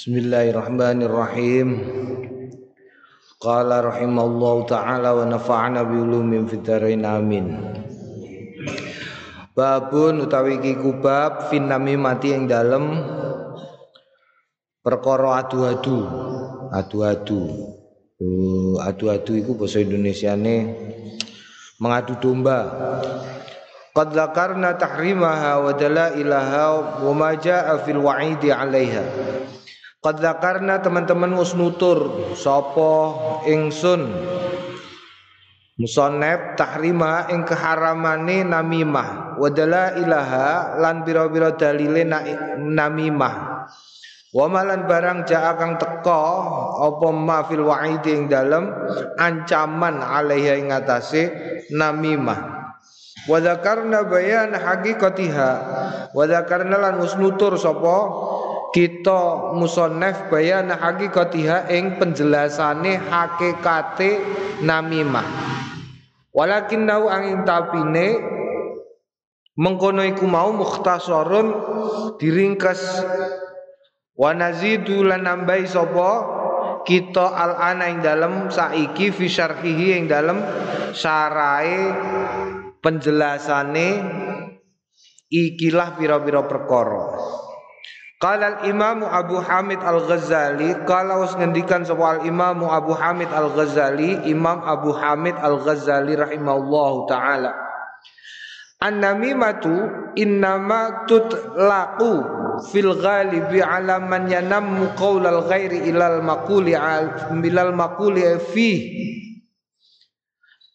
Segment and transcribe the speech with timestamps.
[0.00, 1.76] Bismillahirrahmanirrahim.
[3.36, 7.52] Qala rahimallahu taala wa nafa'ana bi ulumin fid dharain amin.
[9.52, 12.96] Babun utawi iki kubab finami mati yang dalem
[14.80, 16.00] perkara adu-adu.
[16.72, 17.40] Adu-adu.
[18.16, 20.80] Uh, adu-adu iku basa Indonesiane
[21.76, 22.72] mengadu domba.
[23.92, 26.64] Qad dzakarna tahrimaha wa dalailaha
[27.04, 29.04] wa ma jaa fil wa'idi 'alaiha.
[30.00, 32.92] Qad dzakarna teman-teman wis nutur sapa
[33.44, 34.08] ingsun?
[35.76, 39.36] Musonep tahrima ing keharamane namimah.
[39.36, 42.08] Wa dalailaha lan bira-bira dalile
[42.56, 43.34] namimah.
[44.32, 46.24] Wa malan barang jaa kang teka
[46.80, 48.72] apa ma fil wa'idi ing dalem
[49.20, 51.28] ancaman alaiha ing atase
[51.76, 52.72] namimah.
[53.28, 55.50] Wa dzakarna bayan haqiqatiha
[56.16, 57.96] wa dzakarna lan musnutur sapa
[58.70, 64.22] kita musannaf bayan haqiqatiha ing penjelasane hakikate
[64.62, 65.26] namimah.
[66.30, 68.22] Walakin nau angin tapine
[69.58, 71.48] mengkono iku mau mukhtasarun
[72.22, 73.02] diringkas.
[74.14, 76.10] Wa nazidu lan nambahi sapa?
[76.80, 80.40] Kita al ana ing dalem saiki fi syarhihi ing dalem
[80.96, 81.92] syarae
[82.80, 83.88] penjelasane
[85.28, 87.04] ikilah pira-pira perkara.
[88.20, 94.92] Qala al-Imam Abu Hamid Al-Ghazali Kala us ngendikan sapa al-Imam Abu Hamid Al-Ghazali Imam Abu
[94.92, 97.56] Hamid Al-Ghazali rahimahullahu taala.
[98.76, 99.72] An-namimatu
[100.20, 102.12] innama tutlaqu
[102.68, 108.68] fil ghalibi ala man yanammu qaulal ghairi ilal maquli al milal maquli fi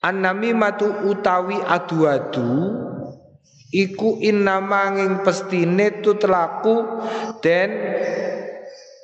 [0.01, 2.93] An-namimatu utawi adu-adu
[3.75, 7.03] iku innamanging pestine tutlaku
[7.43, 7.71] den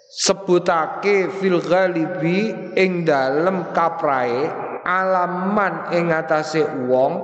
[0.08, 4.48] sebutake fil ghalibi ing dalem kaprae
[4.88, 7.20] alaman ing atase wong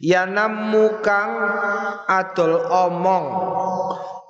[0.00, 1.32] yanammu kang
[2.08, 3.26] adol omong.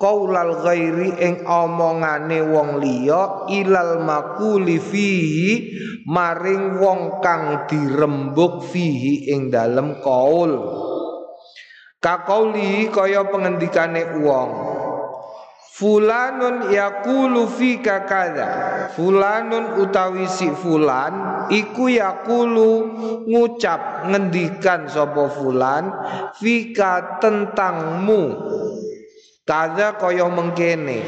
[0.01, 5.77] Qaulal ghairi ing omongane wong liya ilal makuli fihi
[6.09, 10.57] maring wong kang dirembuk fihi ing dalem qaul
[12.01, 14.49] kaqauli kaya pengendikane wong
[15.71, 18.49] Fulanun yakulu fika kada
[18.93, 22.69] Fulanun utawi si fulan Iku yakulu
[23.25, 25.89] ngucap ngendikan sopo fulan
[26.37, 28.23] Fika tentangmu.
[29.41, 31.01] Kada kaya mengkene.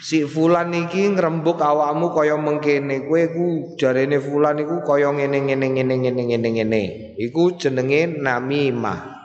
[0.00, 3.04] Si fulan iki ngrembug awakmu kaya mengkene.
[3.04, 6.82] Kowe ku jarene fulan iku kaya ngene ngene ngene ngene ngene ngene
[7.18, 9.19] Iku jenenge namimah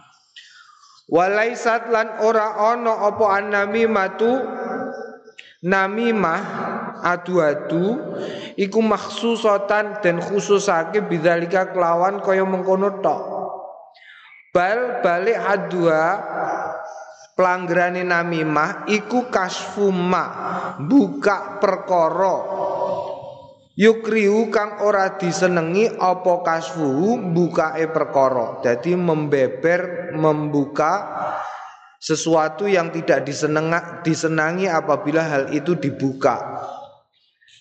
[1.05, 4.41] Walaisat lan ora ana apa annamimatu
[5.61, 6.41] namimah
[7.05, 8.01] adu-adu
[8.57, 13.21] iku maksusatan dan khususake bidzalika kelawan kaya mengkono tok.
[14.49, 16.03] Bal balik adua
[17.37, 20.25] pelanggarane namimah iku kasfuma
[20.81, 22.37] buka perkara
[23.75, 28.63] Yukriu kang ora disenengi apa kasfuhu bukae perkara.
[28.63, 30.93] Jadi membeber membuka
[31.99, 36.63] sesuatu yang tidak disenengi, disenangi apabila hal itu dibuka.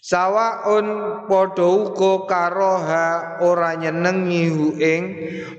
[0.04, 0.86] Sawaun
[1.26, 3.06] padha uga karoha
[3.42, 5.03] ora nyenengi ing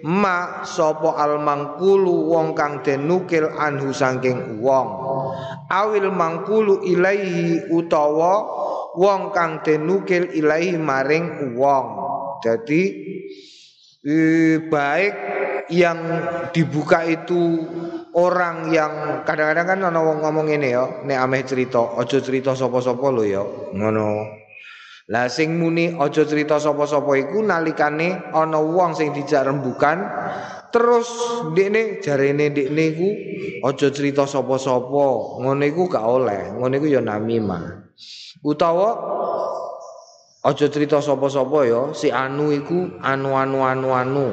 [0.08, 4.88] ma sapa al mangkulu wong kang den nukil anhu saking wong.
[5.68, 8.64] Awil mangkulu ilaihi utawa
[8.96, 11.88] wong kang den nukil ilahi maring wong.
[12.44, 12.82] Jadi
[14.04, 15.14] eh, baik
[15.72, 16.00] yang
[16.54, 17.58] dibuka itu
[18.14, 23.06] orang yang kadang-kadang kan ana wong ngomong ini ya, nek ameh cerita, aja cerita sapa-sapa
[23.12, 23.44] lho ya.
[23.74, 24.44] Ngono.
[25.06, 30.02] Lah sing muni aja cerita sapa-sapa iku nalikane ana wong sing dijak rembukan
[30.74, 31.06] terus
[31.54, 33.10] ndekne jarene ndekne iku
[33.70, 35.06] aja cerita sapa-sapa.
[35.46, 36.58] Ngono iku gak oleh.
[36.58, 37.85] Ngono iku ya namimah.
[38.46, 38.94] Utawa
[40.46, 44.28] aja cerita sapa-sapa ya, si anu iku anu anu anu anu.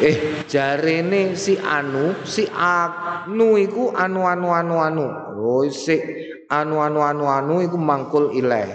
[0.00, 5.06] Eh jarene si anu, si anu iku anu anu anu anu.
[5.36, 6.00] Oh si
[6.48, 8.72] anu anu anu anu iku mangkul ilaih.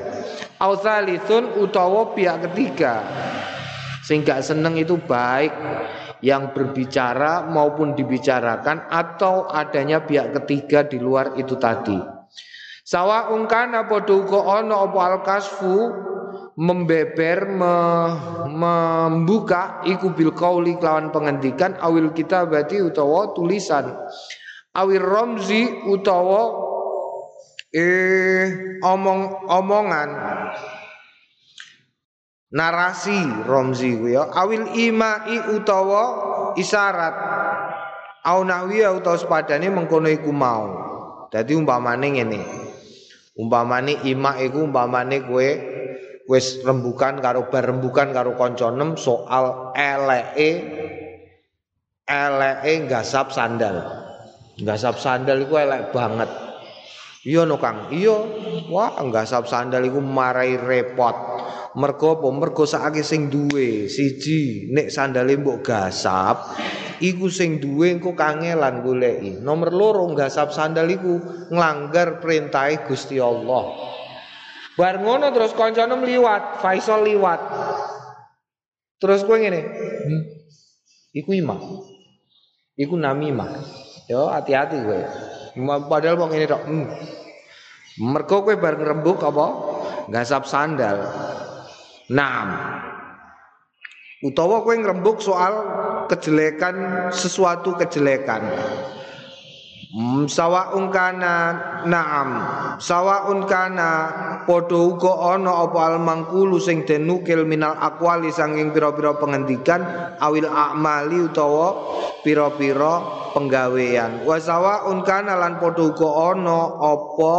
[0.62, 0.78] Au
[1.58, 3.02] utawa pihak ketiga
[4.06, 5.50] sing gak seneng itu baik
[6.22, 12.21] yang berbicara maupun dibicarakan atau adanya pihak ketiga di luar itu tadi.
[12.92, 15.96] Sawa ungkana padha uga ana apa al-kasfu
[16.60, 17.76] membeber me,
[18.52, 23.96] membuka iku bil qauli kelawan pengendikan awil kitabati utawa tulisan.
[24.76, 26.52] Awil ramzi utawa
[27.72, 30.10] eh omong omongan.
[32.52, 34.36] Narasi romzi ya.
[34.36, 36.04] Awil imai utawa
[36.60, 37.16] isyarat.
[38.28, 40.68] Au nahwi utawa sepadane mengkono iku mau.
[41.32, 42.61] Dadi umpamane ngene
[43.42, 45.50] umpamane ima iku umpamane kowe
[46.30, 50.50] wis rembukan karo bar rembukan karo kanca nem soal eleke
[52.06, 53.82] eleke gasap sandal.
[54.62, 56.30] Gasap sandal iku elek banget
[57.26, 57.94] iya no Kang.
[57.94, 58.18] Iya.
[58.72, 61.14] Wah gasap sandal iku marai repot.
[61.78, 62.28] Mergo apa?
[62.30, 63.88] Mergo sakake sing duwe.
[63.88, 66.58] Siji nek sandale mbok gasap
[67.02, 69.40] iku sing duwe engko kangelan goleki.
[69.40, 71.18] Nomor loro gasap sandal iku
[71.50, 73.72] nglanggar perintahe Gusti Allah.
[74.76, 77.42] Bar ngono terus kancane liwat Faisal liwat.
[79.02, 80.24] Terus kowe ngene hmm,
[81.18, 81.60] iku imam
[82.78, 83.50] iku namimah
[84.08, 85.00] yo hati-hati kowe
[85.88, 86.88] padahal wong ngene tok hmm.
[88.12, 89.46] mergo kowe bar ngrembug apa
[90.12, 90.98] gasap sandal
[92.12, 92.50] Naam.
[94.22, 95.54] Utawa kowe ngrembug soal
[96.12, 98.44] kejelekan sesuatu kejelekan.
[99.92, 101.52] Hmm, sawaun kana
[101.84, 102.30] naam.
[102.80, 104.08] Sawaun kana
[104.48, 109.84] padha uga ana apa al mangkulu sing den nukil minal aqwali saking pira-pira pengendikan
[110.24, 111.76] awil a'mali utawa
[112.24, 113.04] pira-pira
[113.36, 114.24] penggawean.
[114.24, 117.36] Wa sawaun kana lan padha uga ana apa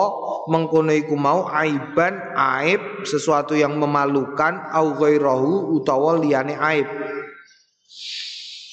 [0.53, 6.85] mengkono iku mau aiban aib sesuatu yang memalukan au ghairahu utawa liyane aib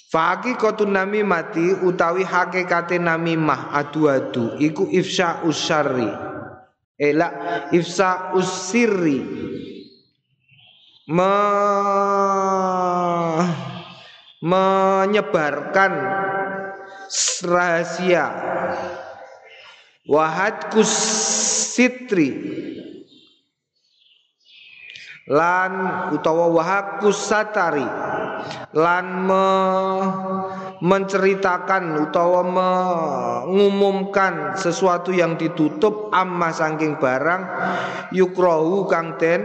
[0.09, 0.89] Fakikatun
[1.21, 6.09] mati utawi hakikate namimah adu-adu iku ifsya usyarri.
[6.97, 7.29] Ela
[7.69, 9.21] ifsa usirri.
[11.09, 11.33] Me
[14.41, 15.93] menyebarkan
[17.45, 18.25] rahasia
[20.09, 22.29] wahad kusitri
[25.29, 25.71] lan
[26.09, 27.85] utawa wahakus satari.
[28.73, 29.45] Lan me,
[30.79, 37.43] menceritakan utawa mengumumkan sesuatu yang ditutup amma saking barang
[38.15, 39.43] yukrohu kang den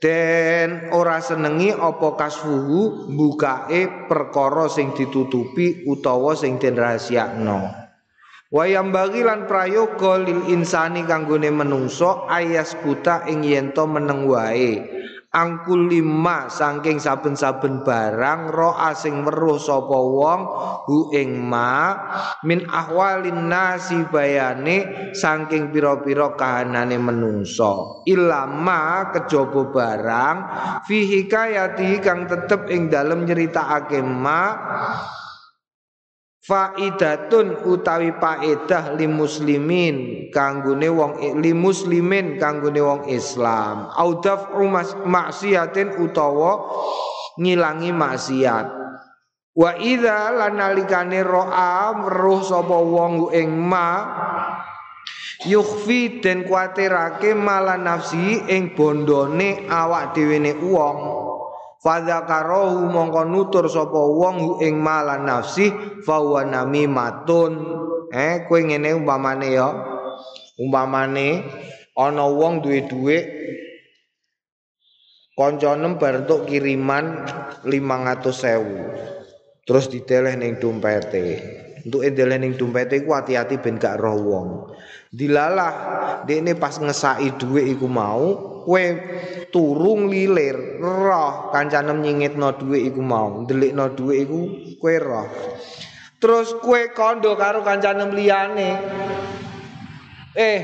[0.00, 7.87] den ora senengi apa kasfuhu bukae perkara sing ditutupi utawa sing den rahasiakno
[8.48, 14.80] Wayam bagi lan prayoga lil insani kanggone menungso ayas buta ing yento meneng wae.
[15.28, 20.40] Angkul lima saking saben-saben barang ro asing weruh sapa wong
[20.88, 21.92] hu ing ma
[22.48, 30.36] min ahwalin nasi bayane saking pira-pira kahanane menungso ilama kejaba barang
[30.88, 34.56] fihi kayati kang tetep ing dalem nyeritakake ma
[36.48, 39.96] faidatun utawi paedah li muslimin
[40.32, 41.12] kanggone wong
[41.44, 43.92] li muslimin kanggone wong Islam.
[43.92, 44.56] Audaf
[45.04, 46.72] maksiatin utawa
[47.36, 48.66] ngilangi maksiat.
[49.58, 53.90] Wa idza lanalikane ro'a roh sapa wong ing ma
[55.44, 61.17] yukhfi den kuatirake malah nafsi ing bondone awak dhewe ne wong
[61.78, 65.70] Fadzakarohu mongko nutur sapa wong ing malan nafsi
[66.02, 67.54] fa huwa namimatun.
[68.10, 69.70] Eh kowe ngene umpamane ya.
[70.58, 71.46] Umpamane
[71.94, 73.24] ana wong duwe dhuwit
[75.38, 77.22] kancane bar entuk kiriman
[77.62, 79.62] 500.000.
[79.62, 81.26] Terus diteleh ning dompete.
[81.86, 84.48] Untuk endeleh ning dompete ku hati-hati ben gak roh wong.
[85.14, 85.72] Dilalah
[86.26, 88.84] dekne pas ngesaki dhuwit iku mau kowe
[89.48, 91.48] turung lilir roh.
[91.48, 94.40] Kancanem nyingitno dhuwit iku mau ndelikno dhuwit iku
[94.76, 95.28] kowe roh.
[96.20, 98.70] Terus kowe kondo karo kancanem liyane.
[100.36, 100.60] Eh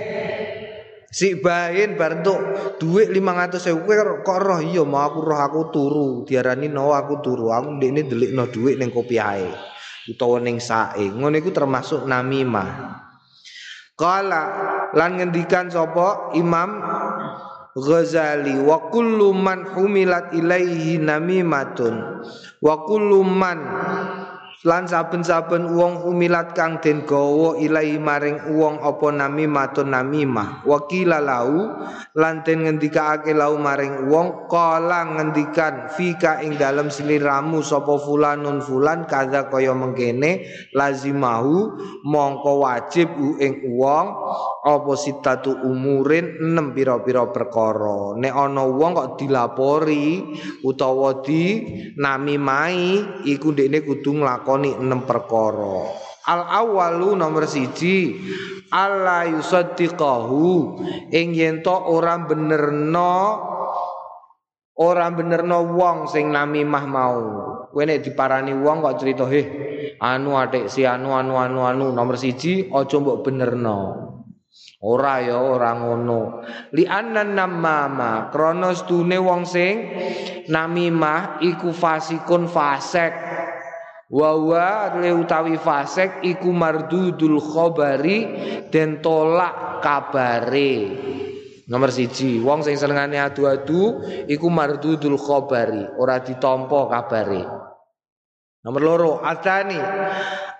[1.08, 4.60] si bahin bar entuk dhuwit 500.000 kowe kok roh?
[4.60, 6.08] Iya mau aku roh aku turu.
[6.28, 7.56] Diarani no aku turu.
[7.56, 9.48] Aku ndekne ndelikno dhuwit ning kopiahe
[10.04, 13.00] utawa ning sae ngono iku termasuk namimah.
[13.96, 14.42] Kala
[14.92, 16.34] lan ngendikan sapa?
[16.36, 16.82] Imam
[17.74, 22.22] Ghazali wa kullu man humilat ilaihi namimatun.
[22.62, 23.58] Wa kullu man
[24.64, 30.64] lan saben-saben wong umilat kang den gawa ilahi maring wong apa nami matun namimah.
[30.64, 31.84] Wakila lau
[32.16, 39.04] lan den ngendikaake lau maring wong kala ngendikan fika ing dalem siliramu sapa fulanun fulan
[39.04, 41.76] kadha kaya mengkene lazimahu
[42.06, 43.12] mongko wajib
[43.42, 44.06] ing wong
[44.64, 50.24] apa sitatu umurin enem pira-pira perkara nek ana wong kok dilapori
[50.64, 51.60] utawa di
[52.00, 58.16] nami mai iku ndekne kudu nglakoni enam perkara Al awalu nomor siji
[58.72, 60.80] Allah yusaddiqahu
[61.12, 63.44] ing yen to ora benerno
[64.80, 67.20] ora benerno wong sing namimah mau.
[67.68, 69.42] Kowe nek diparani wong kok cerita he
[70.00, 73.78] anu atik si anu anu anu anu nomor siji aja mbok benerno.
[74.84, 76.44] Ora ya ora ngono.
[76.76, 78.70] Li annan namama krana
[79.18, 79.74] wong sing
[80.46, 83.12] namimah iku fasikun fasek
[84.14, 88.28] Wawa le utawi fasek iku mardudul khobari
[88.70, 90.74] dan tolak kabare.
[91.64, 97.42] Nomor siji, wong sing senengane adu-adu iku mardudul khobari, ora ditompo kabare.
[98.62, 99.80] Nomor loro, atani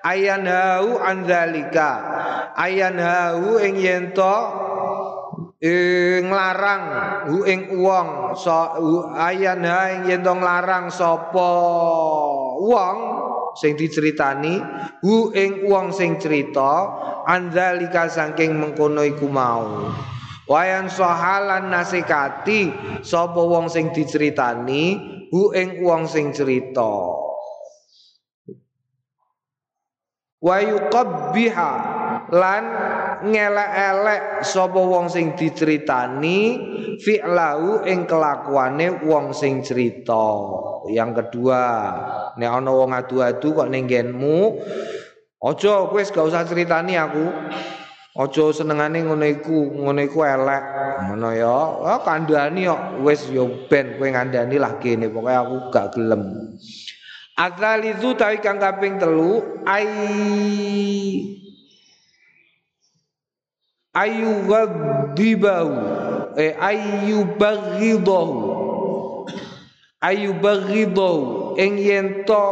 [0.02, 1.92] ayan hau anzalika.
[2.54, 4.36] Ayan hau ing yen to
[6.22, 6.84] nglarang
[7.26, 8.54] hu ing wong so
[9.18, 11.50] ayan ha ing yen to nglarang sapa
[12.62, 12.98] wong
[13.58, 14.62] sing diceritani
[15.02, 16.86] hu ing wong sing cerita
[17.26, 19.90] andzalika saking mengkono iku mau.
[20.46, 22.70] Wayan sohalan nasikati
[23.02, 24.94] sapa wong sing diceritani
[25.34, 27.18] hu ing wong sing cerita.
[30.44, 31.72] Wa yuqabbiha
[32.32, 32.64] lan
[33.24, 36.56] ngelek-elek sapa wong sing diceritani
[37.00, 40.40] fi'lahu ing kelakuane wong sing cerita.
[40.88, 41.62] Yang kedua,
[42.36, 44.60] nek ana wong adu-adu kok ning nggenmu,
[45.44, 47.26] aja kowe gak usah ceritani aku.
[48.14, 50.64] Aja senengane ngono iku, ngono iku elek.
[51.10, 51.58] Ngono ya.
[51.82, 56.22] Ah kandhani kok wis ya ben kowe ngandani lah kene, pokoke aku gak gelem.
[57.34, 59.90] Atsalizu tawi kang kaping telu ai
[63.94, 65.74] ayu ghadibahu
[66.34, 68.38] eh ayu baghidahu
[70.02, 72.46] ayu baghidahu ing yen to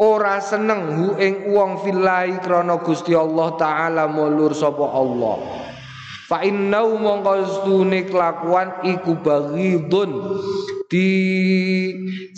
[0.00, 5.38] ora seneng hu ing wong fillahi krana Gusti Allah taala mulur sapa Allah
[6.30, 10.38] Fa innau mongko stune kelakuan iku baghidun
[10.86, 11.10] di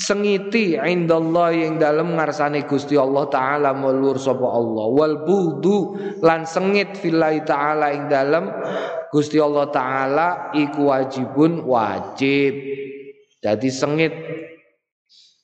[0.00, 4.88] sengiti indallah yang dalam ngarsane Gusti Allah taala mulur sapa Allah.
[4.96, 8.48] Wal budu lan sengit fillahi taala ing dalam
[9.12, 12.64] Gusti Allah taala iku wajibun wajib.
[13.44, 14.16] Jadi sengit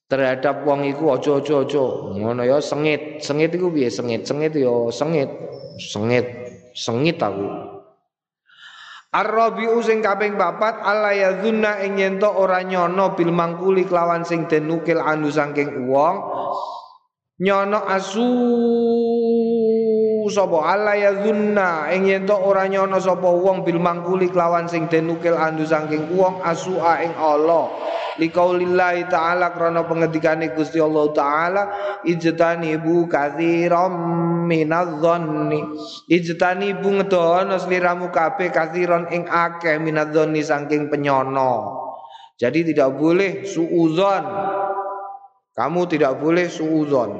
[0.08, 1.84] terhadap wong iku aja aja aja.
[2.16, 3.20] Ngono ya sengit.
[3.20, 3.92] Sengit iku piye?
[3.92, 5.28] Sengit sengit ya sengit.
[5.76, 6.24] Sengit
[6.72, 7.77] sengit aku
[9.08, 14.68] Ar-rabi'u sing kaping papat alla yadzunna ing yen ora nyono bil mangkuli kelawan sing den
[14.68, 16.16] nukil anu saking wong.
[17.40, 18.28] Nyono asu
[20.28, 20.60] sapa?
[20.60, 25.64] Alla yadzunna ing yen ora nyono sapa wong bil mangkuli kelawan sing den nukil anu
[26.12, 27.72] wong asu ing Allah.
[28.18, 31.62] Liqaulillahi ta'ala krana pengendikane Gusti Allah taala
[32.02, 33.94] ijtanibu katsiran
[34.48, 35.60] minadh-dhanni
[36.08, 41.84] ijtanibu ngedono sliramu kabeh katsiran ing akeh minadh-dhanni saking penyono.
[42.40, 44.24] Jadi tidak boleh suudzon.
[45.52, 47.10] Kamu tidak boleh suudzon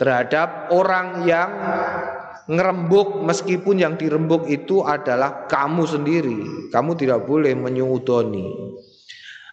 [0.00, 1.50] terhadap orang yang
[2.48, 6.38] ngerembuk meskipun yang dirembuk itu adalah kamu sendiri.
[6.72, 8.48] Kamu tidak boleh menyudoni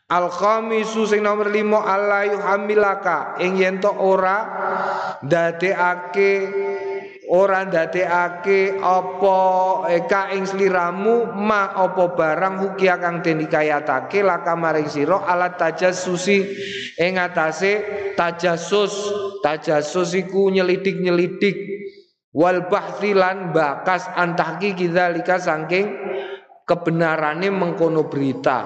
[0.08, 3.36] Al khamisu sing nomor lima Allah yuhamilaka.
[3.44, 4.40] Ing yen to ora
[5.20, 6.32] ndadekake
[7.28, 9.36] ora ndadekake apa
[9.92, 16.40] eka ing sliramu ma apa barang hukia kang den dikayatake laka maring sira alat tajassusi
[16.96, 17.84] ing atase
[18.16, 19.12] tajassus.
[19.44, 21.58] Tajassus iku nyelidik-nyelidik.
[22.32, 25.92] Wal bahsilan bakas antahki kidzalika saking
[26.64, 28.60] kebenarane mengkono berita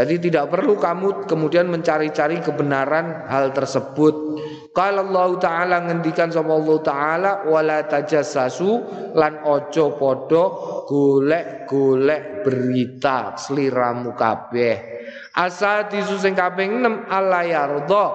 [0.00, 4.40] jadi tidak perlu kamu kemudian mencari-cari kebenaran hal tersebut.
[4.72, 8.70] Kalau Allah Taala ngendikan sama Allah Taala wala tajassasu
[9.18, 10.44] lan ojo podo
[10.88, 14.74] golek-golek berita sliramu kabeh.
[15.30, 18.06] Asa disusing kaping 6 Allah yarda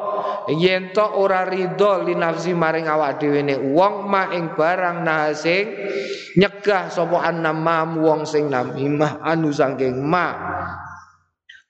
[0.52, 5.32] yen to ora ridho li nafsi maring awak dhewe ne wong ma ing barang nah
[5.32, 5.66] sing
[6.36, 10.28] nyegah sapa annamam wong sing namimah anu saking ma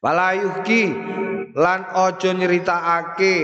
[0.06, 0.84] Walayuhki
[1.58, 3.36] lan ojo nyeritakake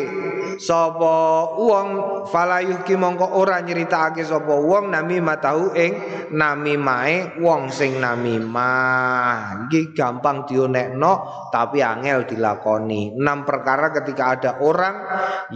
[0.61, 1.13] sapa
[1.57, 1.87] wong.
[2.29, 5.97] Falayuhki mongko ora nyeritakake sapa wong nami matahu ing
[6.29, 13.17] nami mae wong sing nami mah iki gampang dionekno tapi angel dilakoni.
[13.17, 15.01] Enam perkara ketika ada orang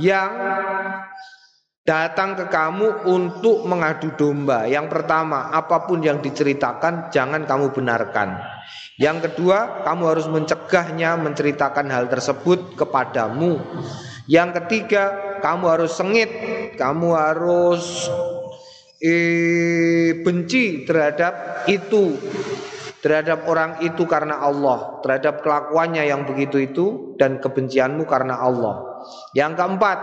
[0.01, 0.33] yang
[1.85, 4.65] datang ke kamu untuk mengadu domba.
[4.65, 8.41] Yang pertama, apa pun yang diceritakan jangan kamu benarkan.
[8.97, 13.61] Yang kedua, kamu harus mencegahnya menceritakan hal tersebut kepadamu.
[14.25, 16.31] Yang ketiga, kamu harus sengit,
[16.73, 18.09] kamu harus
[18.97, 22.17] eh, benci terhadap itu
[23.05, 26.85] terhadap orang itu karena Allah, terhadap kelakuannya yang begitu itu
[27.21, 29.05] dan kebencianmu karena Allah.
[29.37, 29.97] Yang keempat,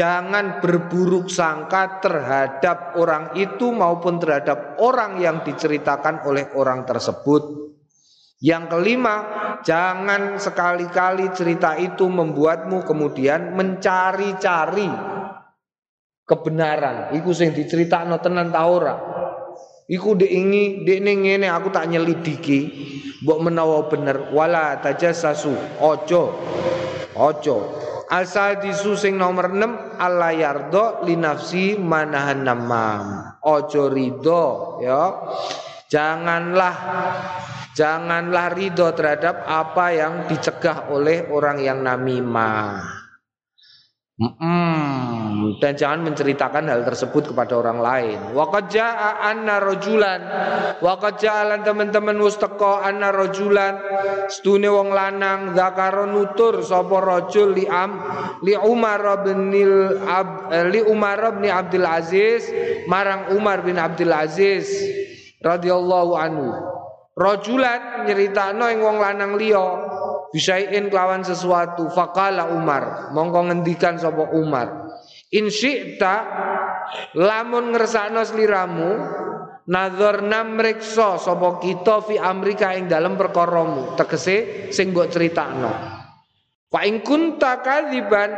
[0.00, 7.68] jangan berburuk sangka terhadap orang itu maupun terhadap orang yang diceritakan oleh orang tersebut.
[8.40, 9.16] Yang kelima,
[9.60, 14.88] jangan sekali-kali cerita itu membuatmu kemudian mencari-cari
[16.24, 17.12] kebenaran.
[17.20, 18.96] Iku sing diceritakno tenan ta ora?
[19.84, 22.60] Iku dek ini, dek ngene aku tak nyelidiki,
[23.20, 25.52] mbok menawa bener wala tajassasu.
[25.84, 26.40] Ojo.
[27.12, 27.56] Ojo.
[28.10, 33.38] Asal disu sing nomor 6 Allah yardo li nafsi manahan namam.
[33.46, 35.30] Ojo rido ya.
[35.86, 36.76] Janganlah
[37.70, 42.99] janganlah ridho terhadap apa yang dicegah oleh orang yang namimah.
[44.20, 48.18] Hmm, dan jangan menceritakan hal tersebut kepada orang lain.
[48.36, 50.20] Waqad jaa anna rajulan
[50.84, 53.80] waqad ja'alan teman-teman teko anna rajulan
[54.28, 57.96] stune wong lanang zakaro nutur sapa rajul li am
[58.44, 59.56] li Umar bin
[60.04, 62.44] Ab, eh, li Umar bin Abdul Aziz
[62.92, 64.68] marang Umar bin Abdul Aziz
[65.40, 66.52] radhiyallahu anhu.
[67.16, 69.89] Rajulan nyeritakno ing wong lanang liya
[70.30, 74.90] bisain kelawan sesuatu fakala Umar mongko ngendikan sapa Umar.
[75.30, 75.46] In
[77.14, 78.90] lamun ngersakno sliramu
[79.70, 83.94] nazar namriksa sapa kita fi amrika ing dalem perkaramu.
[83.94, 85.70] Tegese sing mbok critakno.
[86.70, 88.30] Fa ing kunta kadziban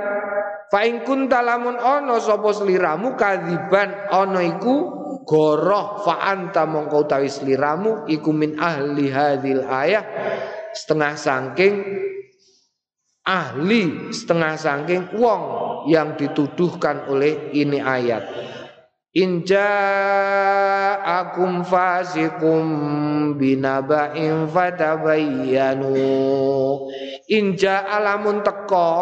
[0.68, 4.76] fa ing kunta lamun ana sapa sliramu kadziban ana iku
[5.24, 6.04] goroh.
[6.04, 10.04] Fa anta mongko utawi sliramu iku min ahli hadil ayah
[10.72, 11.76] setengah sangking
[13.22, 15.42] ahli setengah sangking wong
[15.86, 18.24] yang dituduhkan oleh ini ayat.
[19.12, 19.68] Inja
[21.04, 22.64] akum fasikum
[23.36, 25.92] binaba'in fatabayyanu.
[27.28, 28.92] Inja alamun teko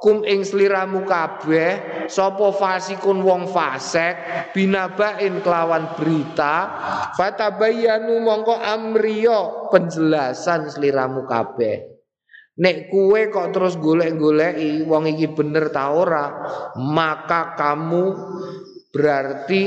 [0.00, 4.16] kum ing sliramu kabeh sapa fasikun wong fasek
[4.52, 6.54] binabain kelawan berita
[7.16, 11.96] fatabayyanu mongko amriyo penjelasan sliramu kabeh.
[12.56, 16.40] Nek kue kok terus golek-goleki wong iki bener ta ora,
[16.80, 18.04] maka kamu
[18.88, 19.62] berarti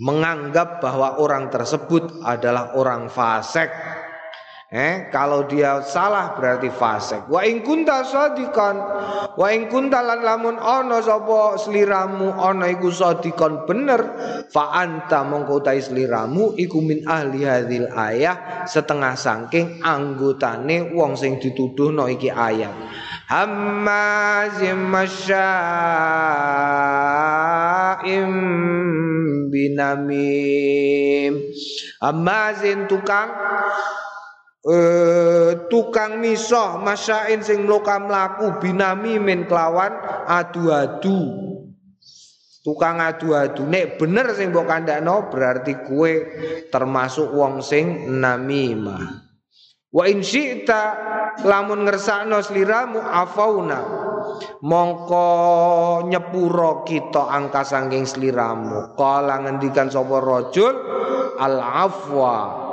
[0.00, 3.68] menganggap bahwa orang tersebut adalah orang fasik
[4.70, 7.26] Eh, kalau dia salah berarti fasik.
[7.26, 8.78] Wa in kunta sadikan,
[9.34, 13.98] wa in kunta lan lamun ana sapa sliramu ana iku sadikon bener,
[14.46, 21.42] fa anta mongko utahe sliramu iku min ahli hadil ayah setengah saking anggotane wong sing
[21.42, 22.70] dituduhno iki ayat.
[23.26, 25.50] Hammazim masya'im
[29.50, 31.34] binamim.
[31.98, 33.34] Hammazin tukang
[34.66, 39.92] eh, tukang misoh masyain sing mloka mlaku binami min kelawan
[40.28, 41.48] adu-adu.
[42.60, 43.64] Tukang adu-adu.
[43.64, 46.12] Nek bener sing mbok kandakno berarti kue
[46.68, 49.32] termasuk wong sing namimah.
[49.90, 50.82] Wa in syi'ta
[51.42, 53.80] lamun ngersakno sliramu afauna.
[54.60, 55.26] Mongko
[56.06, 58.92] nyepuro kita angka sangking sliramu.
[58.92, 60.74] Kala ngendikan sapa rajul
[61.40, 62.69] al afwa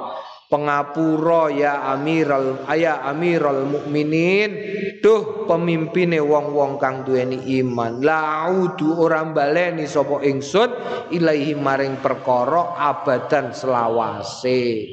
[0.47, 4.51] pengapura ya amiral aya amiral mukminin.
[4.99, 8.01] Duh pemimpine wong-wong kang duweni iman.
[8.01, 10.73] Laudu ora baleni sapa ingsun
[11.13, 14.89] ilahi maring perkara abadan selawase.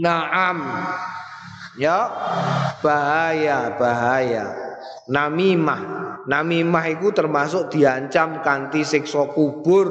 [0.00, 0.64] Naam.
[1.76, 2.04] Ya
[2.84, 4.71] bahaya bahaya
[5.10, 6.02] namimah.
[6.22, 9.90] Namimah iku termasuk diancam kanthi siksa kubur.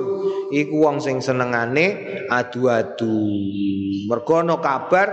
[0.52, 3.19] Iku wong sing senengane adu-adu.
[4.08, 5.08] Mergo ana kabar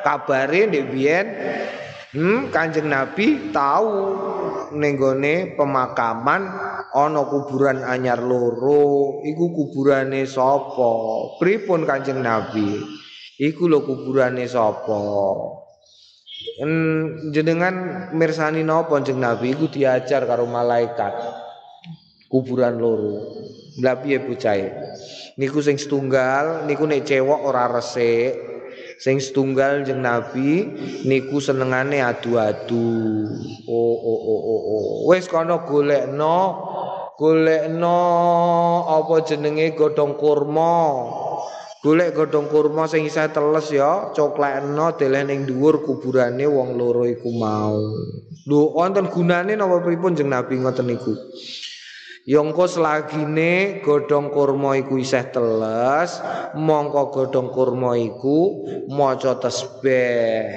[0.00, 1.26] kabare ndek biyen
[2.16, 3.92] hmm, Kanjeng Nabi tahu
[4.72, 6.42] nenggone pemakaman
[6.96, 9.20] ana kuburan anyar loro.
[9.28, 10.92] Iku kuburane sapa?
[11.36, 12.80] Pripun Kanjeng Nabi?
[13.36, 15.00] Iku lho kuburane sapa
[17.30, 17.74] jenengan
[18.14, 21.12] mirsani napa jeneng Nabi iku diajar karo malaikat
[22.32, 23.20] kuburan loro.
[23.80, 24.72] Lah piye bocahe?
[25.36, 28.36] Niku sing setunggal niku nek cewek ora resik.
[28.96, 30.64] Sing setunggal jeng Nabi
[31.04, 33.28] niku senengane adu-adu.
[33.68, 34.86] Oh oh oh oh oh.
[35.10, 36.38] Wis kono golekno
[37.18, 38.00] golekno
[38.88, 40.76] apa jenenge godhong kurma.
[41.82, 47.26] Golek godhong kurma sing isih teles ya, coklekno deleh ning dhuwur kuburane wong loro iku
[47.34, 47.74] mau.
[48.46, 51.10] Lho wonten gunane napa pripun jeng Nabi ngoten niku?
[52.22, 56.22] Yongko selagine godhong kurma iku isih teles,
[56.54, 60.54] mongko godhong kurma iku maca tasbih.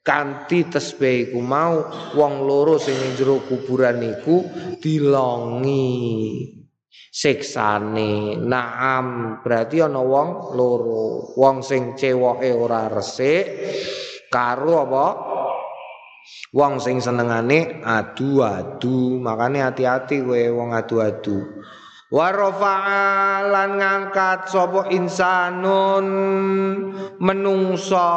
[0.00, 4.48] Kanthi tasbih iku mau wong loro sing ning jero kuburan iku
[4.80, 6.63] dilongi.
[7.14, 8.34] Siksane.
[8.42, 13.46] Naam berarti ana wong loro wong sing cewoke ora resik
[14.26, 15.06] karo apa?
[16.50, 21.62] Wong sing senengane adu-adu makane hati-hati kowe wong adu-adu.
[22.14, 22.30] Wa
[23.42, 26.06] lan ngangkat sapa insanun
[27.18, 28.10] menungso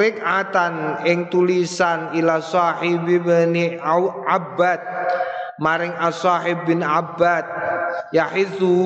[0.00, 4.80] rikatan ing tulisan ila sahibi bani abad
[5.60, 7.44] maring as-sahib bin Abbad
[8.16, 8.80] yahizu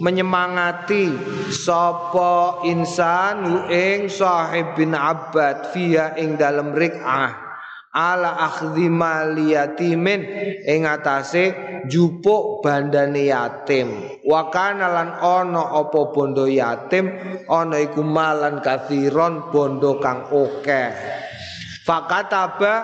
[0.00, 1.12] menyemangati
[1.52, 7.52] sapa insan ing sahib bin Abbad fiha ing dalem rik'ah.
[7.90, 10.22] Ala akhdhi maliyatimin
[10.62, 11.50] ing atase
[11.90, 13.90] jupuk bandane yatim.
[14.22, 17.10] Wa kana lan ana apa bondo yatim
[17.50, 20.94] ana iku malan kathiron bondo kang akeh
[21.80, 22.74] Fakataba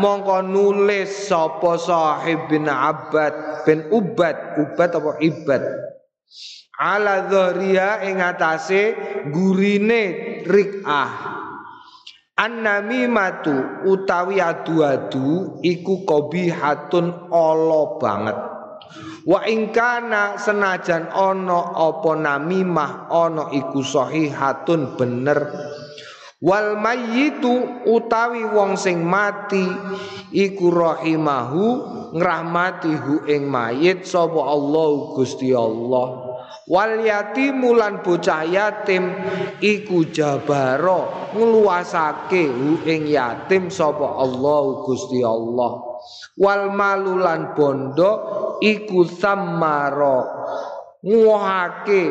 [0.00, 5.62] mongko nulis sapa sahib bin Abbad bin Ubad, Ubad apa Ibad.
[6.76, 8.96] Ala dhariya ing atase
[9.28, 10.04] gurine
[10.44, 11.36] rik'ah.
[12.36, 18.36] An-namimatu utawi adu-adu iku qabihatun ala banget.
[19.24, 25.48] Wa ingkana senajan ana apa namimah ana iku sahihatun bener
[26.46, 29.66] Wal mayyitu utawi wong sing mati
[30.30, 31.64] iku rahimahu
[32.14, 36.38] ngrahmati hu ing mayit sapa Allah Gusti Allah.
[36.70, 39.10] Wal yatimu lan bocah yatim
[39.58, 45.98] iku jabaro ngluasake hu ing yatim sapa Allah Gusti Allah.
[46.38, 48.12] Wal malulan bondo
[48.62, 50.22] iku samaro
[51.02, 52.02] nguhake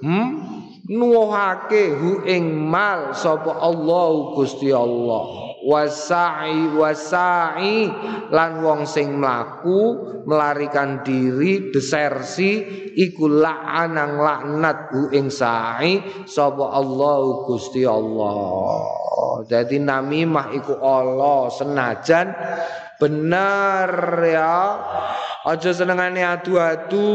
[0.00, 0.57] hmm
[0.88, 5.48] nuwahake hu ing mal sapa Allah Gusti Allah.
[5.58, 7.92] Wasai wasai
[8.32, 12.64] lan wong sing mlaku melarikan diri desersi
[12.96, 18.80] iku la'anang laknat hu ing sa'i sapa Allah Gusti Allah.
[19.44, 22.26] Jadi namimah iku Allah senajan
[22.96, 23.90] benar
[24.24, 24.56] ya
[25.48, 27.08] Aja senengane adu-adu,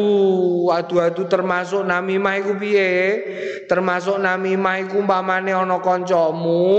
[0.74, 3.22] adu-adu termasuk namimah iku piye?
[3.70, 6.74] Termasuk namimah iku umpamane ana kancamu,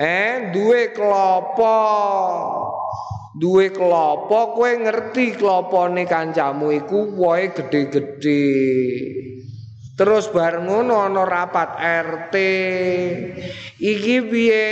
[0.00, 1.76] eh duwe klopo.
[3.36, 8.48] Duwe klopo kowe ngerti klopone kancamu iku wohe gede-gede.
[9.92, 12.34] Terus bareng ngono ana rapat RT.
[13.76, 14.68] Iki piye?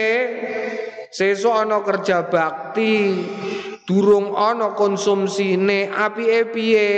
[1.12, 2.96] Sesuk ana kerja bakti.
[3.86, 5.88] Durung ana konsumsine.
[5.88, 6.90] Apike piye?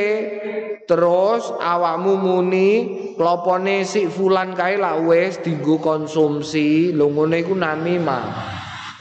[0.89, 2.69] Terus awakmu muni
[3.15, 6.97] klopone si fulan kae lak wis dienggo konsumsi.
[6.97, 8.25] Lho ngene iku namimah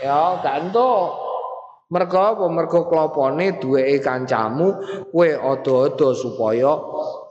[0.04, 1.16] ya gantuk
[1.88, 2.46] mergo apa?
[2.52, 4.68] Mergo klopone duweke kancamu
[5.16, 6.76] kowe ado-ado supaya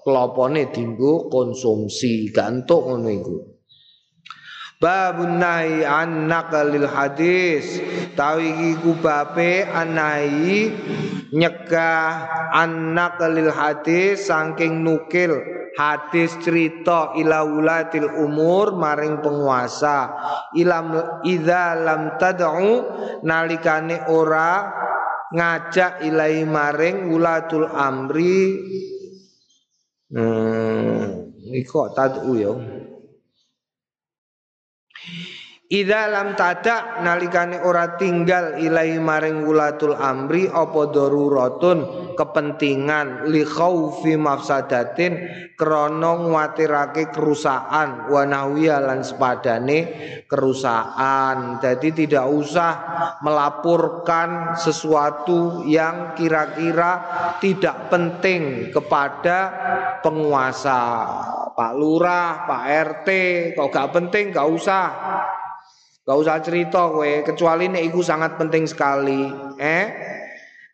[0.01, 2.33] klopone dienggo konsumsi.
[2.33, 3.56] Gantuk ngono iku
[4.77, 7.81] Babun nahi an naqalil hadis.
[8.13, 10.69] Tawi iku bape anahi
[11.33, 15.33] nyegah an naqalil hadis saking nukil
[15.81, 20.13] hadis cerita ila ulatil umur maring penguasa.
[20.53, 22.73] Ilam idza lam tad'u
[23.25, 24.77] nalikane ora
[25.33, 28.61] ngajak ilai maring ulatul amri.
[30.13, 32.53] Hmm iku tad'u ya
[35.67, 44.15] Idza lam tada nalikane ora tinggal ilahi maring wulatul amri apa daruratun kepentingan li khaufi
[44.15, 45.27] mafsadatin
[45.59, 49.79] krana nguwatirake kerusakan wa lan sepadane
[50.31, 51.59] kerusakan.
[51.59, 52.73] Jadi tidak usah
[53.27, 56.93] melaporkan sesuatu yang kira-kira
[57.43, 59.39] tidak penting kepada
[59.99, 60.81] penguasa.
[61.59, 63.09] Pak Lurah, Pak RT,
[63.59, 64.87] kok gak penting gak usah.
[66.07, 69.27] Gak usah cerita kowe, kecuali nek iku sangat penting sekali.
[69.59, 69.85] Eh?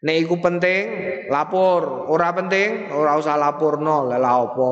[0.05, 0.85] Nek iku penting,
[1.33, 2.05] lapor.
[2.13, 4.13] Ora penting, ora usah laporno.
[4.13, 4.71] Lah apa?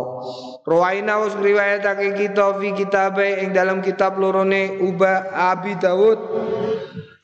[0.61, 6.19] Rawaina us riwayatake kita fi kitabe ing dalam kitab lorone Uba Abi Dawud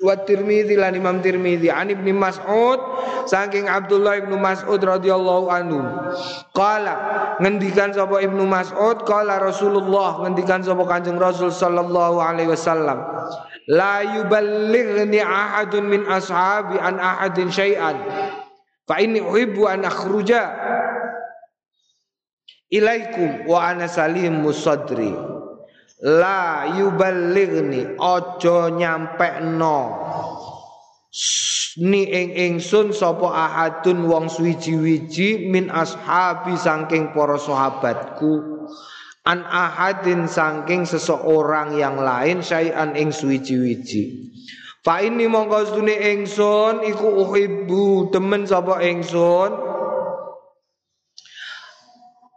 [0.07, 1.67] wa Tirmidzi lan Imam Tirmidzi.
[1.67, 2.79] An Ibnu Mas'ud
[3.27, 5.83] saking Abdullah Ibnu Mas'ud radhiyallahu anhu.
[6.55, 6.95] Qala
[7.43, 13.03] ngendikan sapa Ibnu Mas'ud qala Rasulullah ngendikan sapa Kanjeng Rasul sallallahu alaihi wasallam.
[13.67, 17.99] La yuballighni ahadun min ashabi an ahadin syai'an.
[18.87, 20.55] Fa inni uhibbu an akhruja
[22.71, 25.36] ilaikum wa ana salim musadri
[26.05, 28.69] la yuballighni aja
[29.41, 29.79] no
[31.77, 38.57] ni ing ingsun sapa ahadun wong suwiji-wiji min ashabi saking para sahabatku.
[39.27, 44.33] An ahadin saking seseorang yang lain syai'an ing suwiji-wiji.
[44.81, 49.51] Fa ini mongko sedune ingsun iku uhibbu temen sapa ingsun.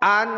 [0.01, 0.29] An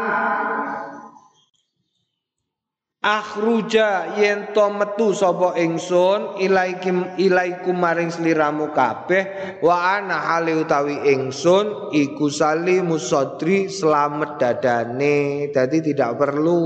[3.02, 11.02] akhruja yen to metu sapa ingsun ilaikum ilaikum maring sliramu kabeh wa ana hale utawi
[11.10, 15.50] ingsun iku salimus sadri selamat dadane.
[15.50, 16.62] Dadi tidak perlu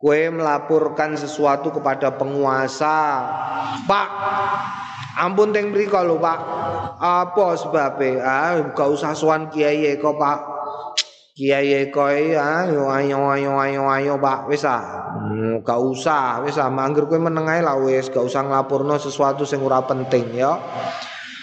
[0.00, 3.28] kue melaporkan sesuatu kepada penguasa.
[3.84, 4.08] Pak
[5.20, 6.40] ampun teng mriko lho Pak.
[7.02, 10.51] Apa sebabnya ah gak usah sowan kiai kok Pak
[11.32, 14.48] kiai koi ah yo ayo ayo ayo ayo pak.
[14.52, 18.12] Wis ah hmm, gak usah wis ah mangger kowe meneng ae lah wis.
[18.12, 20.60] Gak usah nglapurno sesuatu sing ora penting ya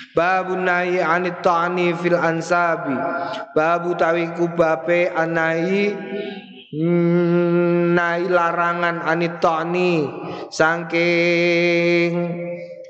[0.10, 2.98] Babu nahi anit ta'ani fil ansabi.
[3.54, 5.94] Babu tawiku bape anahi
[6.74, 10.10] hmm, Nahi larangan anit ta'ani
[10.50, 12.14] Sangking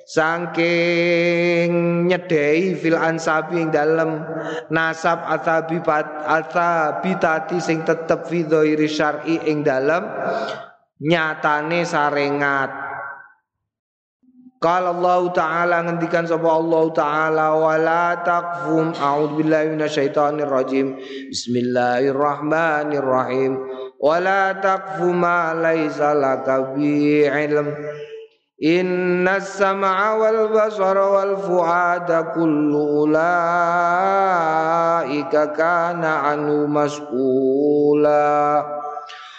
[0.10, 4.26] saking nyedei fil ansabi ing dalem
[4.74, 10.02] nasab athabi athabi tati sing tetep fi dhairi syar'i ing dalem
[10.98, 12.90] nyatane sarengat.
[14.60, 21.00] Qala Allah Ta'ala ngendikan sapa Allah Ta'ala wala taqfum a'udzu billahi minasyaitonir rajim
[21.32, 23.56] Bismillahirrahmanirrahim.
[24.04, 27.72] Wala taqfu ma laisa ilm
[28.60, 33.56] Inna sam'a wal basara wal fu'ada kullu ulaika
[35.56, 38.60] kana anu mas'ula.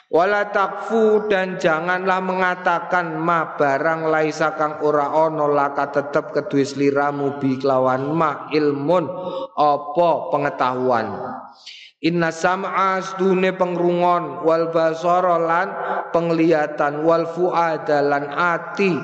[0.08, 7.36] Wala takfu dan janganlah mengatakan ma barang laisa kang ora ono laka tetep kedue sliramu
[7.36, 9.04] bi kelawan ma ilmun.
[9.52, 11.12] Apa pengetahuan
[12.00, 15.68] Inna sam'a stune pengrungon wal basara lan
[16.16, 18.96] penglihatan wal fuada lan ati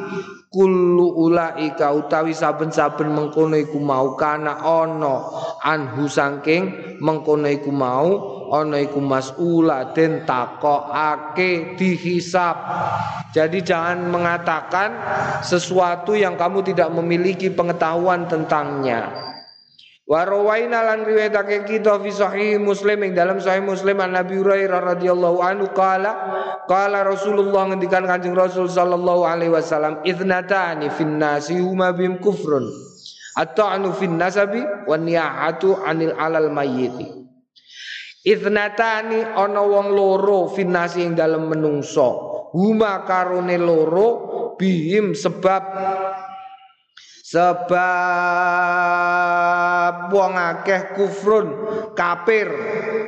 [0.48, 5.28] kullu ulaika utawi saben-saben mengkono iku mau kana ana
[5.60, 8.08] anhu saking mengkono iku mau
[8.48, 12.56] ana iku mas'ula den takokake dihisab
[13.36, 14.96] jadi jangan mengatakan
[15.44, 19.25] sesuatu yang kamu tidak memiliki pengetahuan tentangnya
[20.06, 24.94] Wa rawaina lan riwayatake kita fi sahih Muslim ing dalam sahih Muslim an Nabi Hurairah
[24.94, 26.14] radhiyallahu anhu qala
[26.70, 32.70] qala Rasulullah ngendikan Kanjeng Rasul sallallahu alaihi wasallam idnatani fin nasi huma bim kufrun
[33.34, 37.26] at-ta'nu fin nasabi wan niyahatu anil alal mayyiti.
[38.22, 44.08] Idnatani ana wong loro finasi ing dalam menungso huma karone loro
[44.54, 45.62] bihim sebab
[47.26, 47.74] sebab
[50.12, 51.48] wong akeh kufrun
[51.98, 52.48] kafir.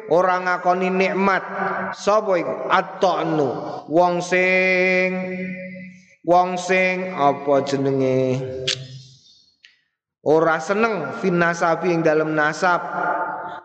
[0.09, 1.45] Ora ngakoni nikmat.
[1.93, 2.55] Sapa iku?
[2.73, 3.51] Atonu
[3.93, 5.09] wong sing
[6.25, 8.41] wong sing apa jenenge?
[10.25, 12.81] Ora seneng finasabi ing dalam nasab.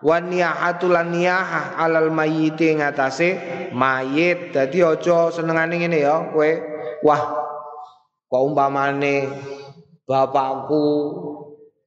[0.04, 3.40] Niyahatul niyahah alal mayyit ing atase
[3.72, 4.52] mayit.
[4.52, 6.52] Dadi aja senengane ngene ya kowe.
[7.08, 7.24] Wah
[8.28, 9.32] kok umpamane
[10.04, 10.84] bapakku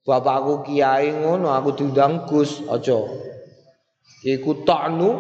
[0.07, 3.03] bapakku kiai ngono aku diundang Gus aja.
[4.23, 5.11] Iku ta'nu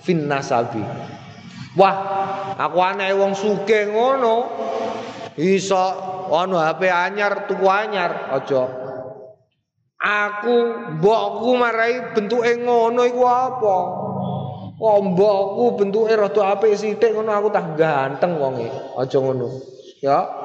[0.00, 0.80] fin nasabi.
[1.76, 1.96] Wah
[2.56, 4.48] aku anake wong sugih ngono.
[5.36, 5.84] Iso
[6.32, 8.62] ono HP anyar tuku anyar aja.
[10.02, 10.56] Aku
[10.98, 13.76] mbokku marai bentuke ngono iku apa?
[14.82, 18.66] Oh mbokku bentuke rada apik sithik ngono aku tak ganteng wonge
[18.98, 19.48] aja ngono.
[20.02, 20.41] Ya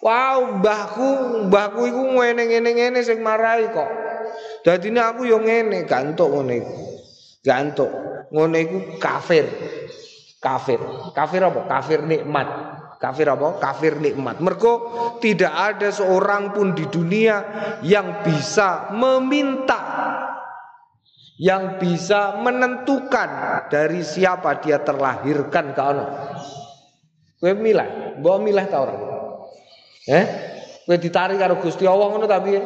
[0.00, 1.08] Wow, mbahku,
[1.52, 3.90] mbahku iku ngene ngene ngene sing marai kok.
[4.64, 6.74] Dadine aku yo ngene, gantuk ngene iku.
[7.44, 7.90] Gantuk.
[8.32, 9.44] Ngene iku kafir.
[10.40, 10.80] Kafir.
[11.12, 11.68] Kafir apa?
[11.68, 12.48] Kafir nikmat.
[12.96, 13.60] Kafir apa?
[13.60, 14.40] Kafir nikmat.
[14.40, 14.72] Mergo
[15.20, 17.44] tidak ada seorang pun di dunia
[17.84, 19.80] yang bisa meminta
[21.40, 26.06] yang bisa menentukan dari siapa dia terlahirkan ke ono.
[27.40, 29.19] Kowe milah, mbok milah ta ora?
[30.08, 30.24] Eh?
[30.88, 32.60] Kowe ditarik karo Gusti Allah ngono ta piye?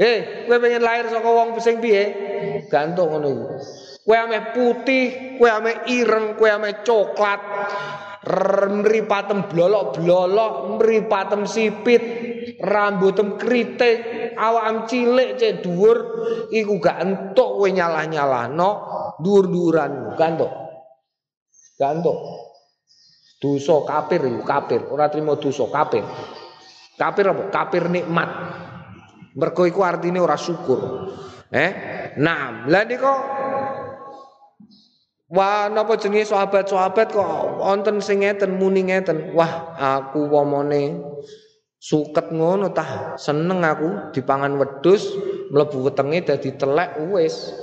[0.00, 2.04] Eh, kowe pengen lahir saka wong sing piye?
[2.72, 3.46] Gantung ngono iku.
[4.08, 7.42] Kowe putih, kowe ame ireng, kowe ame coklat.
[8.68, 12.02] Mripatem blolok-blolok, mripatem sipit,
[12.60, 15.98] rambutem kritik, awakam cilik cek dhuwur
[16.52, 18.70] iku gak entuk kowe nyalah-nyalahno
[19.20, 20.52] dhuwur-dhuwuran, gantuk.
[21.80, 22.18] Gantuk.
[23.40, 26.04] Dosa kafir iku, kafir, ora trimo dosa kafir.
[27.00, 27.48] Kafir apa?
[27.48, 28.28] Kafir nikmat.
[29.32, 31.08] Mergo iku artine ora syukur.
[31.48, 31.70] Eh?
[32.20, 33.18] Nah, lha kok
[35.30, 39.30] Wah, napa jenenge sahabat-sahabat kok wonten sing ngeten muni ngeten.
[39.30, 40.98] Wah, aku womone
[41.78, 45.14] suket ngono tah seneng aku dipangan wedhus
[45.54, 47.54] mlebu wetenge dadi telek wis.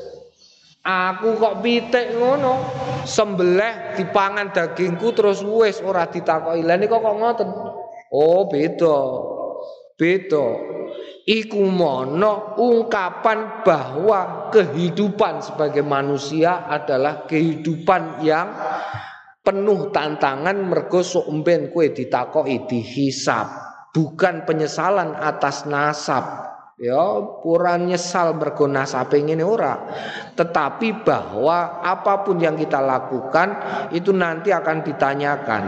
[0.87, 2.63] Aku kok pitik ngono,
[3.03, 6.63] sembelih dipangan dagingku terus wis ora ditakoki.
[6.63, 7.49] Lah niku kok ngoten.
[8.15, 8.99] Oh, beda.
[9.99, 10.45] Beda.
[11.27, 18.47] Iku mono ungkapan bahwa kehidupan sebagai manusia adalah kehidupan yang
[19.43, 23.47] penuh tantangan mergo sok umben kue ditakoki dihisap,
[23.91, 26.56] bukan penyesalan atas nasab.
[26.77, 27.01] Ya,
[27.41, 29.81] pura nyesal mergo nasabe ngene ora.
[30.37, 33.49] Tetapi bahwa apa pun yang kita lakukan
[33.89, 35.63] itu nanti akan ditanyakan.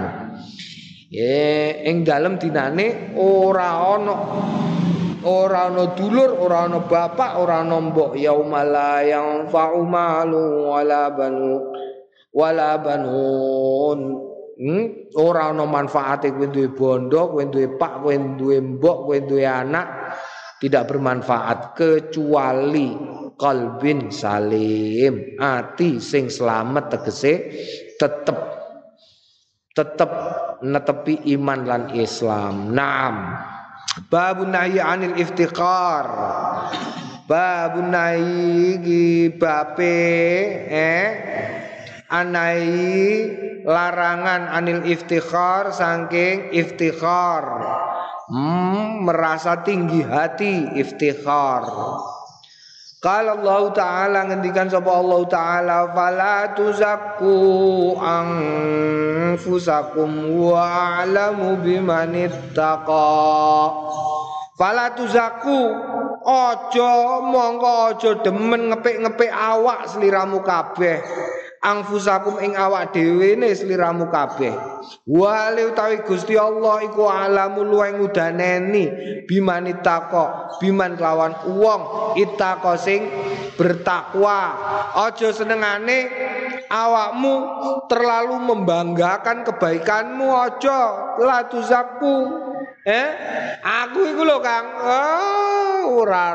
[1.09, 4.15] Ya, ing dalem dinane ora ana
[5.25, 11.73] ora ana dulur, ora ana bapak, ora ana mbok yaumala yang fa'umalu wala banu
[12.29, 13.99] wala banun.
[14.61, 14.85] Hmm?
[15.17, 19.98] Ora ana manfaate kowe duwe bondo, kowe duwe pak, kowe duwe mbok, duwe anak
[20.59, 22.91] tidak bermanfaat kecuali
[23.39, 27.33] kalbin salim, ati sing selamat tegese
[27.95, 28.37] tetep
[29.71, 30.11] tetep
[30.59, 32.75] netepi iman lan Islam.
[32.75, 33.15] Naam.
[34.11, 36.07] Babun nahi anil iftiqar.
[37.23, 39.99] Babun nahi bape
[40.67, 41.07] eh
[42.09, 42.65] anai
[43.63, 47.43] larangan anil iftikhar saking iftikhar.
[48.29, 51.65] Hmm, merasa tinggi hati iftikhar.
[52.99, 57.31] Kalau Allah Ta'ala ngendikan sapa Allah Ta'ala Fala tuzakku
[59.39, 60.59] anfusakum wa
[60.99, 63.07] a'lamu bimanittaqa
[64.59, 65.59] Fala tuzakku
[66.27, 66.91] Ojo
[67.23, 70.99] mongko ojo demen ngepik-ngepik awak seliramu kabeh
[71.59, 74.55] angfusakum ing awak dhewe ne sliramu kabeh.
[75.05, 78.85] Wali utawi Gusti Allah iku alamu luwih ngudaneni.
[79.27, 82.15] Bimani tako biman kelawan wong.
[82.15, 83.11] Itako sing
[83.59, 84.55] bertakwa.
[84.95, 86.07] Aja senengane
[86.71, 87.33] awakmu
[87.91, 90.79] terlalu membanggakan kebaikanmu aja
[91.19, 92.17] la tuzaku
[92.87, 93.07] eh?
[93.59, 94.65] Aku iku lho Kang.
[94.79, 96.33] Oh, ora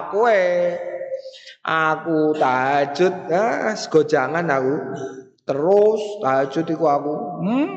[0.00, 0.93] aku eh
[1.64, 3.72] Aku tahajud, ah,
[4.04, 4.74] jangan aku.
[5.48, 7.14] Terus tahajud iku aku.
[7.40, 7.68] Hmm,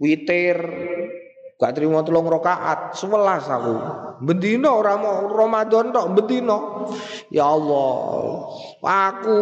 [0.00, 0.56] witir.
[1.60, 3.76] Gak terima tolong rokaat, sebelas aku.
[4.24, 6.88] Bendino orang mau Ramadan tok bendino.
[7.28, 8.48] Ya Allah,
[8.80, 9.40] aku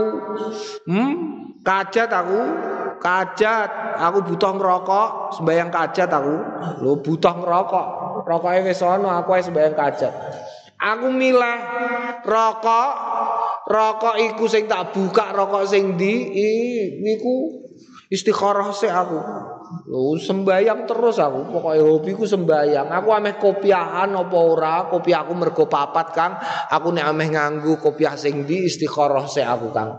[0.90, 1.14] hmm,
[1.62, 2.40] kajat aku,
[2.98, 3.70] kajat.
[4.02, 6.36] Aku butuh ngerokok, sembayang kajat aku.
[6.82, 7.86] Lo butuh ngerokok.
[8.26, 10.14] Rokoknya wis aku sembayang kajat.
[10.82, 11.58] Aku milah
[12.26, 12.92] rokok,
[13.72, 16.28] rokok iku sing tak buka rokok sing di
[17.00, 17.64] niku
[18.12, 19.18] istikharah sih aku.
[19.88, 22.92] Lho sembayang terus aku, pokoknya hobiku sembayang.
[22.92, 26.36] Aku ameh kopiahan apa ora, kopi aku mergo papat Kang.
[26.68, 29.96] Aku nek ameh nganggu kopiah sing di istikharah sih aku Kang.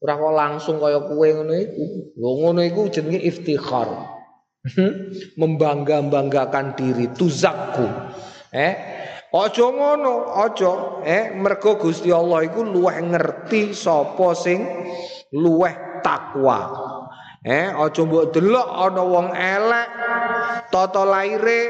[0.00, 1.84] Ora kok langsung kaya kue ngono iku.
[2.16, 3.88] Lho ngono iku jenenge iftikhar.
[5.36, 7.84] Membangga-banggakan diri, tuzakku.
[8.56, 8.72] Eh,
[9.30, 10.98] Aja ngono, aja.
[11.06, 14.66] Eh, mergo Gusti Allah iku luweh ngerti sapa sing
[15.30, 16.90] luweh takwa.
[17.46, 19.88] Eh, aja mbok delok ana wong elek
[20.68, 21.60] tata laire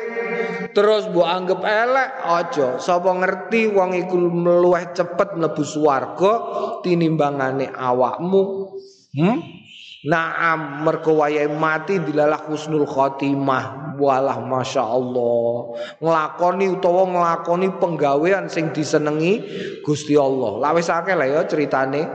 [0.72, 2.68] terus mbok anggap elek aja.
[2.80, 6.32] Sapa ngerti wong iku luweh cepet mlebu swarga
[6.80, 8.72] tinimbangane awakmu.
[9.12, 9.59] Hmm?
[10.00, 11.12] Naam mergo
[11.60, 13.92] mati dilalah husnul khotimah.
[14.00, 15.76] Walah Masya Allah.
[16.00, 19.44] Ngelakoni utawa ngelakoni penggawean sing disenengi
[19.84, 20.56] Gusti Allah.
[20.56, 22.08] Lah wis akeh lah ya ceritane.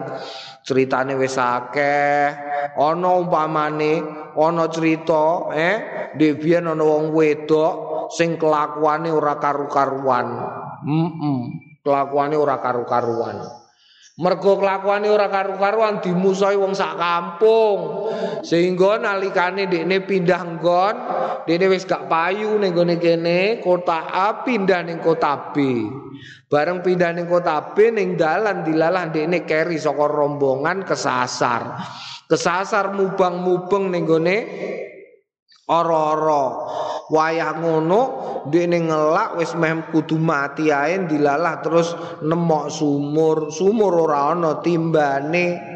[0.66, 2.34] Ceritane wis akeh.
[2.74, 4.02] Ana umpamane
[4.36, 10.28] Ana cerita eh Debian ana wong wedok Sing kelakuane ora karu-karuan.
[10.86, 11.40] Mm -mm,
[11.86, 13.65] Kelakuane ora karu-karuan
[14.16, 18.08] Mergo kelakuane ora karu-karuan dimusuhi wong sak kampung.
[18.48, 20.96] Sehingga nalikane dekne pindah nggon,
[21.44, 25.84] dekne wis gak payu ning gone kene, kota A pindah ning kota B.
[26.48, 31.76] Bareng pindah ning kota B ning dalan dilalah dekne keri saka rombongan kesasar.
[32.32, 34.38] Kesasar mubang-mubeng ning gone
[35.68, 36.46] ora-ora.
[37.06, 38.02] Wayah ngono
[38.50, 41.94] dene ngelak wis meh kudu mati ae dilalah terus
[42.26, 43.54] nemok sumur.
[43.54, 45.76] Sumur ora ana timbane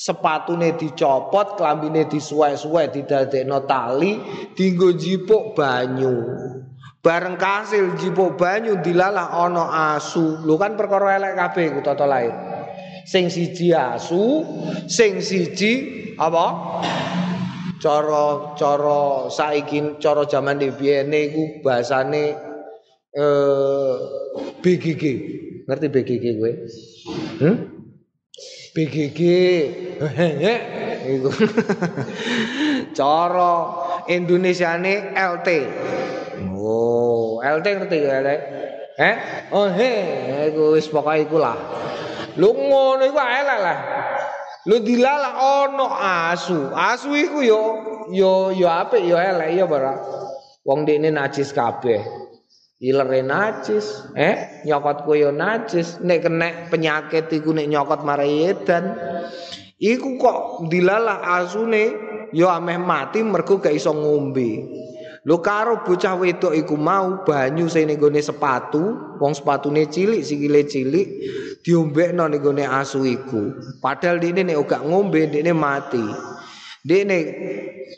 [0.00, 4.16] sepatune dicopot, klambine disuwe-suwe didadekno tali,
[4.56, 6.16] dinggo jipuk banyu.
[7.00, 10.40] Bareng kasil jipuk banyu dilalah ana asu.
[10.46, 12.32] Lho kan perkara elek kabeh ku tata lair.
[13.04, 14.44] Sing siji asu,
[14.86, 15.72] sing siji
[16.14, 16.46] apa?
[17.80, 22.36] Cara cara saiki cara jaman dibiyene iku bahasane
[23.16, 23.94] eh
[24.62, 25.04] BGG.
[25.66, 26.52] Ngerti BGG kowe?
[27.40, 27.56] Hmm?
[28.76, 29.20] BGG.
[31.00, 31.30] Iku.
[32.98, 33.52] cara
[34.06, 35.48] Indonesiane LT.
[36.54, 38.30] Oh, LT ngerti ya, LT?
[39.00, 39.14] Eh?
[39.56, 39.92] Oh, he,
[40.52, 41.56] iku wis pokoke iku lah.
[42.36, 43.78] Lu ngono iku elek lah.
[44.68, 46.68] Lu dilalah ono asu.
[46.76, 47.60] Asu iku yo
[48.12, 49.96] yo yo apik yo elek yo bara.
[50.68, 52.04] Wong dekne najis kabeh.
[52.80, 58.96] Ilere najis, eh nyokot kowe yo najis, nek kena penyakit iku nek nyokot marai edan.
[59.80, 61.92] Iku kok dilalah asune
[62.32, 64.64] yo ameh mati mergo gak iso ngombe.
[65.20, 71.08] Lho karo bocah wedok iku mau banyu sing ning sepatu, wong sepatune cilik sikile cilik
[71.60, 73.52] diombekno ning gone asu iku.
[73.84, 76.00] Padahal dene nek gak ngombe dene mati.
[76.80, 77.16] Dene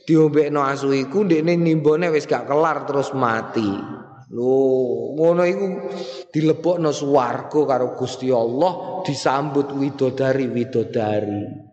[0.03, 3.70] diombekno asu iku dene nimbone wis gak kelar terus mati.
[4.35, 4.59] Lho,
[5.14, 5.66] ngono iku
[6.35, 11.70] dilebokno swarga karo Gusti Allah disambut widodari-widodari.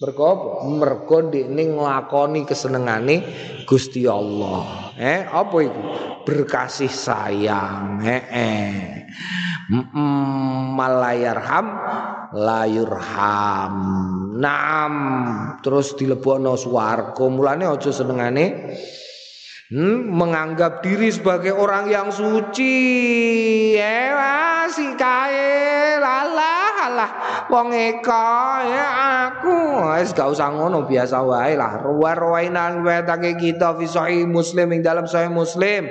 [0.00, 0.64] Mergo apa?
[0.64, 3.20] Mergo ndekne nglakoni kesenengane
[3.68, 4.96] Gusti Allah.
[4.96, 5.82] Eh, apa itu?
[6.24, 8.00] Berkasih sayang.
[8.00, 9.04] Eh, eh.
[10.72, 11.66] Malayarham
[12.32, 13.74] layurham.
[14.40, 14.94] Naam.
[15.60, 17.28] Terus dilebokno swarga.
[17.28, 18.72] Mulane aja senengane
[19.68, 22.72] hmm, menganggap diri sebagai orang yang suci.
[23.76, 24.16] Eh,
[24.72, 27.10] si kae lalah alah
[27.52, 28.30] wong eka
[28.64, 28.88] ya
[29.28, 29.84] aku.
[30.00, 31.84] Wis gak usah ngono biasa wae lah.
[31.84, 35.86] Ruwa-ruwainan wetake kita fi sahih muslim ing dalam sahih muslim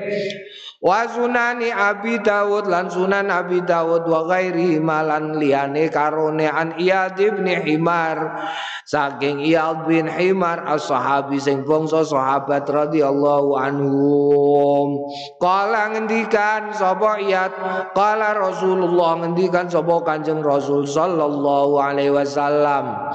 [0.80, 7.20] wa sunani abi daud lan sunan abi daud wa ghairi malan liyane karone an iyad
[7.20, 8.48] bin himar.
[8.90, 15.06] Saking iyad bin himar as-sahabi sing bangsa sahabat radhiyallahu anhum.
[15.38, 17.54] Kala ngendikan sapa iyad?
[17.94, 23.14] Kala rasulullah ngendikan sapa kanjeng rasul sallallahu alaihi wasallam.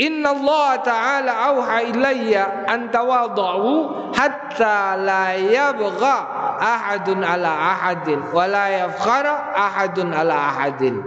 [0.00, 8.68] Inna Allah Ta'ala auha ilayya an tawadhu hatta la yabgha ahadun ala ahadin wa la
[8.68, 11.00] yafkhara ahadun ala ahadin.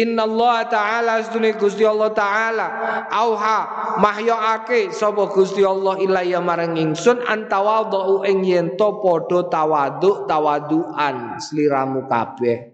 [0.00, 2.66] Inna Allah Ta'ala sedune Gusti Allah Ta'ala
[3.10, 3.58] auha
[3.98, 11.42] mahyaake sapa Gusti Allah ilayya marang ingsun an tawadhu ing yen to padha tawadhu tawaduan
[11.42, 12.70] sliramu kabeh.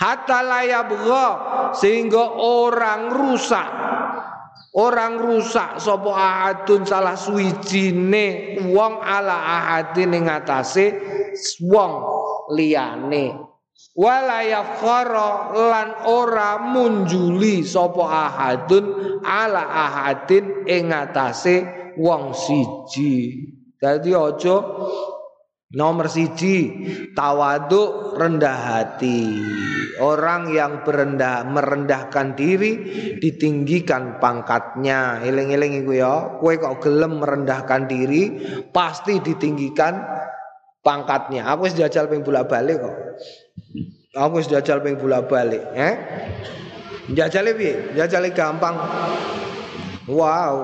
[0.00, 1.26] Hatta layabgha
[1.76, 3.68] sehingga orang rusak
[4.70, 10.94] Orang rusak sapa ahadun salah suwijine wong ala ahadin ing atase
[11.66, 11.92] wong
[12.54, 13.34] liyane.
[13.98, 21.66] Wala yafkhara lan ora munjuli sapa ahadun ala ahadin ing atase
[21.98, 23.42] wong siji.
[23.74, 24.56] Dadi aja
[25.70, 26.66] Nomor siji
[27.14, 29.42] tawaduk rendah hati.
[30.00, 32.72] Orang yang berendah merendahkan diri
[33.20, 35.20] Ditinggikan pangkatnya.
[35.20, 38.40] Eling-eling itu ya Kue kok gelem merendahkan diri
[38.72, 40.00] Pasti ditinggikan
[40.80, 41.48] pangkatnya.
[41.52, 42.96] Aku sudah jajal ping bolak balik kok.
[44.16, 45.94] Aku sudah jajal ping bolak balik eh?
[47.10, 47.94] Jajal piye?
[47.94, 48.76] Jajal gampang.
[50.08, 50.54] Wow.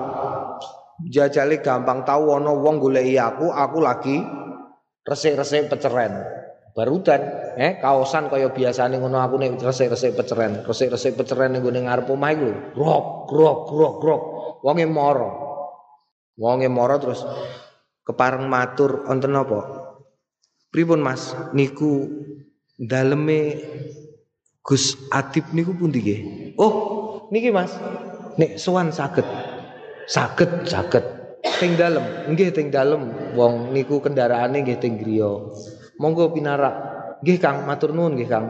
[1.07, 2.03] Jajal gampang.
[2.07, 4.17] Tahu ono wong golek aku aku lagi
[5.07, 6.23] resik-resik peceren.
[6.77, 7.21] Barudan,
[7.57, 12.29] eh kaosan kaya biasane ngono aku nek resik-resik peceren, resik-resik peceren ning gone ngarep omah
[12.37, 14.21] iku Grok, grok, grok, grok.
[14.61, 15.25] Wonge mara.
[16.37, 17.25] Wonge mara terus
[18.05, 19.89] kepareng matur wonten napa?
[20.69, 21.33] Pripun Mas?
[21.57, 22.13] Niku
[22.77, 23.57] daleme
[24.61, 26.21] Gus Atip niku pundi nggih?
[26.61, 27.73] Oh, niki Mas.
[28.37, 29.25] Nek sowan saged.
[30.05, 31.01] Saged, saged.
[31.57, 33.33] Teng dalem, nggih teng dalem.
[33.33, 35.41] Wong niku kendaraane nggih teng griya.
[35.97, 36.75] Monggo pinarak.
[37.25, 38.45] Nggih Kang, matur nuwun nggih Kang.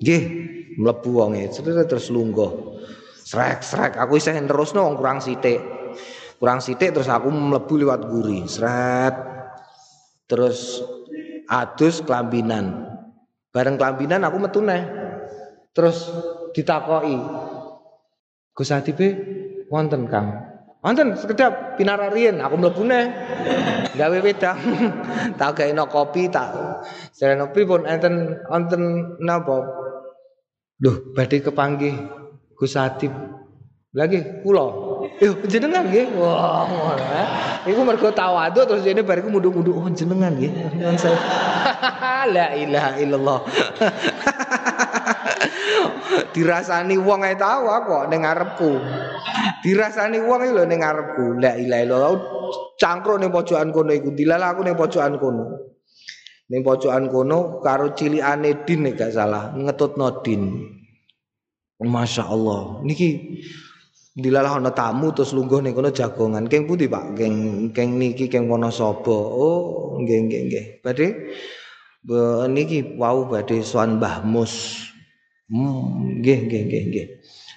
[0.00, 0.24] Nggih.
[0.76, 1.48] mlebu wonge
[1.88, 2.76] terus lungguh.
[3.24, 3.96] Srek srek.
[3.96, 5.58] Aku isih terusno wong kurang sithik.
[6.36, 8.44] Kurang sithik terus aku mlebu liwat guri.
[8.44, 9.16] Sret.
[10.28, 10.84] Terus
[11.48, 12.92] adus kelambinan
[13.54, 14.60] bareng kelambinan aku metu
[15.72, 16.12] terus
[16.52, 17.16] ditakoki.
[18.56, 19.08] Gus Adibe
[19.72, 20.55] wonten Kang
[20.86, 23.10] Wonten sekedap pinararien aku mlebu neh.
[23.98, 24.54] Gawe wedang.
[25.38, 26.54] tak gaeno kopi tak
[27.10, 28.82] sereno pun enten wonten
[29.18, 29.66] napa?
[30.78, 31.98] Duh, badhe kepanggih
[32.54, 32.78] Gus.
[33.96, 34.66] Lagi kula.
[35.18, 36.12] Yo jenengan nggih.
[36.20, 37.02] Wah, ngono.
[37.02, 37.26] Eh.
[37.72, 40.52] Iku mergo tawadhu terus jene bariku munduk-munduk oh jenengan nggih.
[40.76, 41.18] Nyuwun saya.
[42.36, 43.38] La ilaha illallah.
[46.34, 48.70] dirasani wong ae tau kok ning ngarepku.
[49.64, 51.40] Dirasani wong lho ning ngarepku.
[51.42, 52.12] La ilaha illallah.
[52.76, 54.12] Cangkruk ning pojokan kono iku.
[54.12, 55.44] Dilalah aku ning pojokan kono.
[56.52, 60.42] Ning pojokan kono karo cilikane Din gak salah, ngetutno Din.
[61.82, 62.80] Masya Allah.
[62.86, 63.40] Niki
[64.16, 66.48] dilalah ana tamu terus lungguh ning kono jagongan.
[66.48, 67.16] Keng pundi Pak?
[67.18, 69.18] Keng keng niki keng Wonosobo.
[69.36, 69.62] Oh,
[70.00, 70.66] nggih nggih nggih.
[70.80, 71.08] Badhe
[72.48, 74.86] niki wau badhe sowan Mbah Mus.
[75.46, 77.06] Hmm, nggih nggih nggih nggih.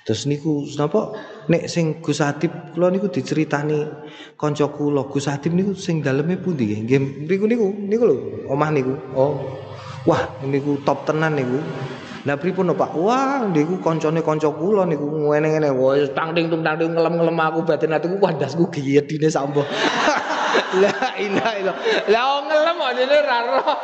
[0.05, 1.17] Terus niku napa
[1.49, 3.81] nek sing Gus Adib kula niku diceritani
[4.37, 6.79] kanca kula Gus Adib niku sing daleme pundi nggih?
[6.85, 8.15] Nggih niku niku niku lho
[8.45, 8.93] omah niku.
[9.17, 9.41] Oh.
[10.05, 11.57] Wah, niku top tenan niku.
[12.29, 12.93] Lah pripun Pak?
[12.93, 15.73] Wah, niku kancane kanca kula niku ngene-ngene.
[15.73, 19.65] Wah, tang ting tung tang ngelem-ngelem aku batin atiku wandasku giyedine sambo.
[20.83, 21.77] La ilaha illallah.
[22.09, 23.77] Lah ngelem kok dene ora roh.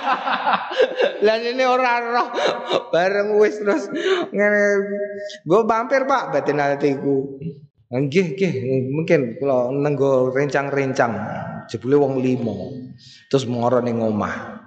[1.26, 2.28] Lah dene ora roh.
[2.94, 3.88] Bareng wis terus
[4.30, 4.62] ngene.
[5.46, 7.38] Go mampir Pak batin atiku.
[7.92, 8.52] Nggih, nggih,
[8.88, 11.12] mungkin kula nenggo rencang-rencang
[11.68, 12.72] jebule wong limo.
[13.28, 14.64] Terus moro ning omah.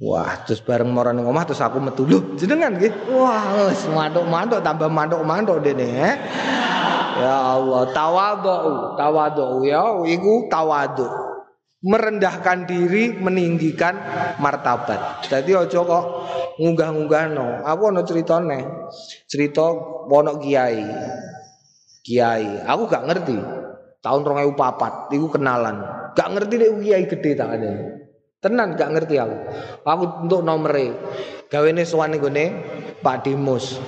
[0.00, 2.08] Wah, terus bareng moro ning omah terus aku metu.
[2.10, 2.90] Lho, jenengan nggih.
[3.14, 6.16] Wah, wis manduk-manduk tambah manduk-manduk dene, eh.
[7.20, 11.06] Ya Allah, tawadhu, tawadhu ya, iku tawadhu.
[11.80, 13.96] Merendahkan diri, meninggikan
[14.36, 15.24] martabat.
[15.24, 16.04] Jadi ojo kok
[16.60, 17.64] ngunggah-ngunggah no.
[17.64, 18.88] Aku ono ceritane.
[19.24, 19.64] Cerita
[20.08, 20.84] ono kiai.
[22.04, 23.36] Kiai, aku gak ngerti.
[24.00, 25.76] Tahun 2004 iku kenalan.
[26.12, 27.72] Gak ngerti nek kiai gede tak ada.
[28.40, 29.36] Tenan gak ngerti aku.
[29.84, 30.92] Aku untuk nomere.
[31.48, 32.44] Gawene sowan nggone
[33.00, 33.80] Pak Dimus.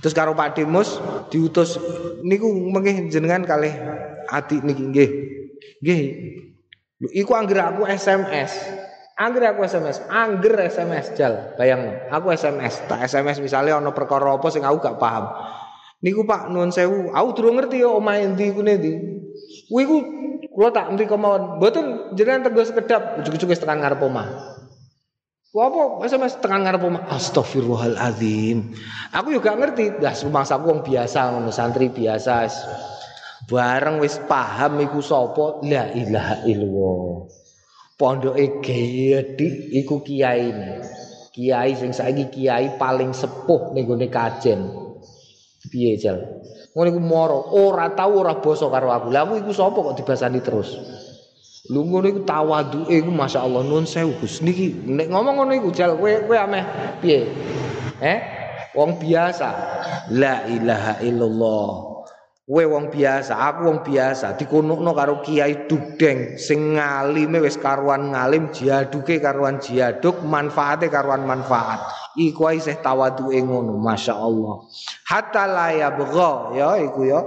[0.00, 0.96] Terus karo Pak Dimus
[1.28, 1.76] diutus
[2.24, 3.72] niku mengih jenengan kalih
[4.32, 5.10] adik niki nggih.
[5.84, 6.02] Nggih.
[7.20, 8.52] Iku anggere aku SMS.
[9.20, 14.48] Anggere aku SMS, angger SMS jal, bayang aku SMS, tak SMS misalnya ono perkara apa
[14.48, 15.28] sing aku gak paham.
[16.00, 18.96] Niku Pak nuwun sewu, aku durung ngerti yo omahe ndi ku ndi.
[19.68, 19.96] Kuwi ku
[20.56, 21.60] kula tak mriko mawon.
[21.60, 24.28] Mboten jenengan tego sekedap ujug-ujug wis tekan ngarep omah.
[25.50, 28.70] Apa SMS tekan ngarep Astagfirullahalazim.
[29.10, 32.46] Aku juga ngerti, dah rumangsa aku wong biasa ngono, santri biasa.
[33.50, 35.58] Bareng wis paham iku sapa?
[35.66, 37.26] La ilaha illallah.
[37.98, 40.54] Pondoke gedhi iku kiai.
[41.34, 44.70] Kiai sing saiki kiai paling sepuh ning gone kajen.
[45.66, 46.46] Piye jal?
[46.78, 49.10] Ngono iku moro, ora tau ora basa karo aku.
[49.10, 50.78] Lah aku iku sapa kok dibasani terus?
[51.70, 54.42] Lu ngono iku tawaduke iku masyaallah nun sewu Gus.
[54.42, 56.64] Niki nek ngomong ngono iku jal kowe kowe ameh
[56.98, 57.30] piye?
[58.02, 58.18] Eh?
[58.74, 59.48] Wong biasa.
[60.10, 61.90] La ilaha illallah.
[62.50, 68.50] Kowe wong biasa, aku wong biasa dikunukno karo kiai dugdeng sing ngalime wis karuan ngalim,
[68.50, 71.99] jiaduke karuan jiaduk, manfaate karuan manfaat.
[72.18, 74.66] Iku ae isih tawaduke ngono, masyaallah.
[75.06, 77.22] Hatta la yabgha ya iku ya.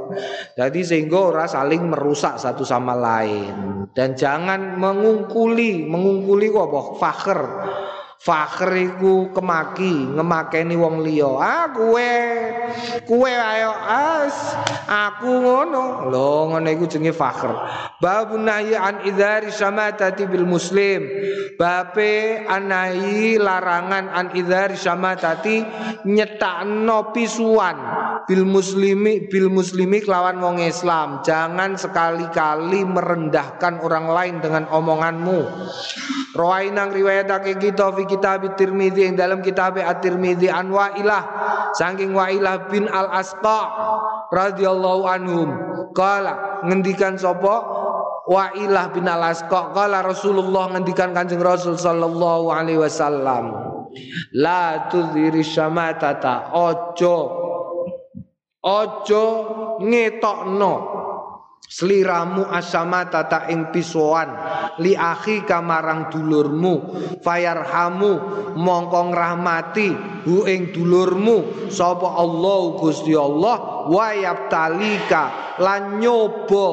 [0.59, 6.81] Jadi sehingga ora saling merusak satu sama lain dan jangan mengungkuli, mengungkuli kok apa?
[6.99, 7.41] Fakhr.
[8.23, 11.27] Fakhr iku kemaki, ngemakeni wong liya.
[11.43, 12.11] Ah kowe
[13.03, 14.55] kowe ayo as
[14.87, 16.07] aku ngono.
[16.07, 17.51] Lho ngono iku jenenge fakhr.
[17.99, 21.03] Babun nahyi an idzari syamatati bil muslim.
[21.59, 25.59] Bape anahi larangan an idzari syamatati
[26.07, 27.75] nyetakno pisuan
[28.23, 31.19] bil muslimi bil muslimi kelawan wong Islam.
[31.27, 35.39] Jangan sekali-kali merendahkan orang lain dengan omonganmu.
[36.33, 41.23] Rawainang riwayatake kita kitab Tirmizi yang dalam kitab At-Tirmizi an Wa'ilah
[41.73, 43.59] saking Wa'ilah bin Al-Asqa
[44.29, 45.49] radhiyallahu anhum.
[45.97, 47.65] Kala ngendikan sapa?
[48.29, 49.73] Wa'ilah bin Al-Asqa.
[49.73, 53.73] Kala Rasulullah ngendikan Kanjeng Rasul sallallahu alaihi wasallam
[54.33, 57.17] la tudhiri syamatata ojo
[58.63, 59.25] ojo
[59.83, 60.73] ngetokno
[61.73, 64.29] sliramu asama tata ing pisuan
[64.77, 66.93] li akhi kamarang dulurmu.
[67.25, 68.11] Fayarhamu
[68.53, 69.89] mongko ngrahmati
[70.29, 71.69] hu ing dulurmu.
[71.73, 76.67] Sapa Allah Gusti Allah wayab talika lan nyoba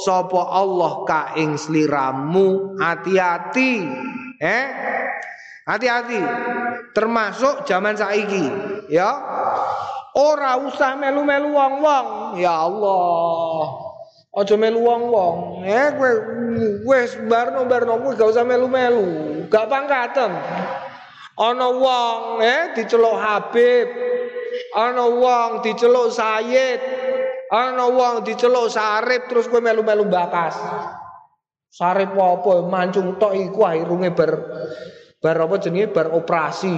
[0.00, 3.72] sapa Allah ka ing sliramu hati-hati
[4.40, 4.64] eh?
[5.66, 6.20] Hati-hati.
[6.96, 8.46] Termasuk zaman saiki
[8.88, 9.12] ya.
[10.16, 12.38] Ora usah melu-melu wong-wong.
[12.40, 13.85] Ya Allah
[14.36, 15.64] Aja melu wong-wong.
[15.64, 16.12] Eh kowe
[16.84, 19.48] wis barno-barno kowe gak usah melu-melu.
[19.48, 20.28] Gak pangkaten.
[21.40, 23.88] Ana wong eh diceluk Habib.
[24.76, 26.80] Ana wong diceluk Sayyid.
[27.48, 30.60] Ana wong diceluk Sarip terus kowe melu-melu bakas.
[31.72, 34.32] Sarip apa mancung tok iku irunge bar
[35.16, 36.76] bar apa jenenge bar operasi.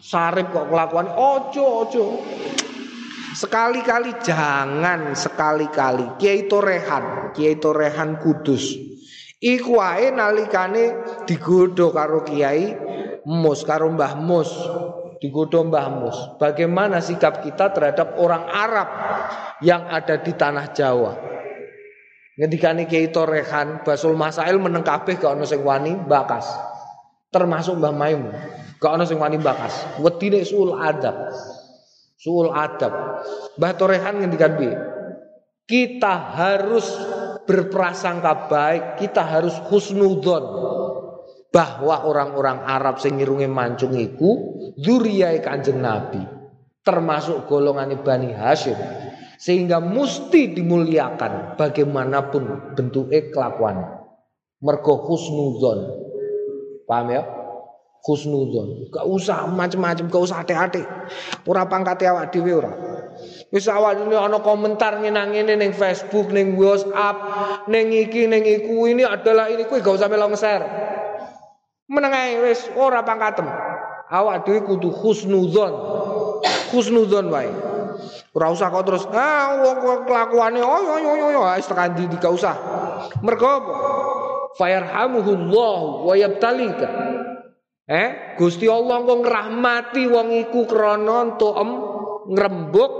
[0.00, 2.04] Sarip kok kelakuan ojo ojo.
[3.36, 8.72] Sekali-kali jangan sekali-kali Kiai Torehan, Kiai Torehan Kudus.
[9.36, 10.96] Iku wae nalikane
[11.28, 12.72] digodho karo Kiai
[13.28, 14.48] Mus karo Mbah Mus.
[15.20, 16.16] Digodho Mbah Mus.
[16.40, 18.88] Bagaimana sikap kita terhadap orang Arab
[19.60, 21.12] yang ada di tanah Jawa?
[22.40, 26.48] Ngendikane Kiai Torehan, Basul Masail meneng kabeh gak ono sing wani bakas.
[27.28, 28.32] Termasuk Mbah Maimun.
[28.80, 30.00] Gak ono sing wani bakas.
[30.00, 31.16] Wedine sul adab.
[32.16, 33.22] Suul adab.
[33.60, 34.68] Mbah Torehan ngendikan bi.
[35.66, 36.86] Kita harus
[37.46, 40.44] berprasangka baik, kita harus husnudon
[41.50, 46.22] bahwa orang-orang Arab sing ngirunge mancung iku dzurriyae Kanjeng Nabi,
[46.84, 48.78] termasuk golongan Bani Hashim.
[49.36, 53.84] Sehingga mesti dimuliakan bagaimanapun bentuknya kelakuan.
[54.64, 55.78] Mergo husnudon.
[56.88, 57.22] Paham ya?
[58.06, 58.86] Khusnudon.
[58.94, 60.86] Gak usah macam-macam, gak usah hati-hati.
[61.42, 62.70] Ora pangkate awak dhewe ora.
[63.50, 67.16] Wis awak ini ana komentar ngenang ngene ning Facebook, ning WhatsApp,
[67.66, 70.62] ning iki ning iku ini adalah ini kowe gak usah melo share.
[71.90, 72.14] Meneng
[72.46, 73.50] wis ora pangkatem.
[74.06, 75.74] Awak dhewe kudu khusnudon.
[76.70, 77.50] Khusnudon wae.
[78.36, 82.06] Ora usah kok terus ah wong kelakuane oh yo yo yo yo wis tekan ndi
[82.22, 82.54] gak usah.
[83.24, 83.72] Mergo apa?
[84.56, 87.15] Fayarhamuhullah wa yabtalika.
[87.86, 91.70] Eh, Gusti Allah kok ngrahmati wong iku krana entukem
[92.34, 92.92] ngrembug.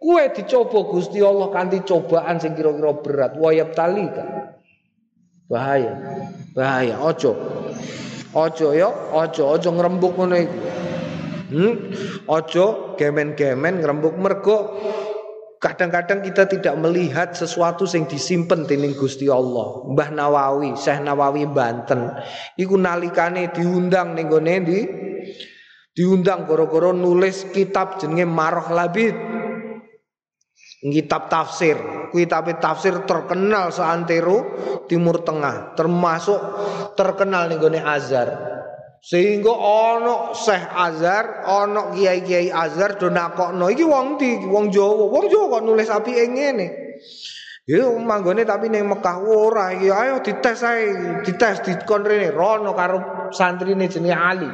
[0.00, 3.32] Kue dicoba Gusti Allah kanthi cobaan sing kira-kira berat.
[3.36, 4.56] Wayab tali kan.
[5.44, 5.92] Bahaya.
[6.56, 7.36] Bahaya, ojo.
[8.32, 10.58] Ojo ya, ojo, ojo ngrembug ngono iku.
[11.52, 11.74] Hmm?
[12.32, 14.80] Ojo gemen-gemen ngrembug mergo
[15.62, 19.86] Kadang-kadang kita tidak melihat sesuatu yang disimpan dening Gusti Allah.
[19.94, 22.18] Mbah Nawawi, Syekh Nawawi Banten,
[22.58, 24.80] iku nalikane diundang ning gone di
[25.94, 29.14] diundang goro-goro nulis kitab jenenge Maroh Labid.
[30.82, 31.78] Kitab tafsir,
[32.10, 34.58] kitab tafsir terkenal seantero
[34.90, 36.42] Timur Tengah, termasuk
[36.98, 38.28] terkenal ning gone Azhar.
[39.02, 44.46] Sehingga ana Syekh Azhar, ana kiai-kiai Azhar do nakokno iki wong ndi?
[44.46, 45.10] Wong Jawa.
[45.10, 46.66] Wong Jawa kok nulis apike ngene.
[47.66, 53.30] Ya manggone tapi ning Mekah ora iki ayo dites ae, dites dikon rene rono karo
[53.34, 54.50] santrine jenenge Ali.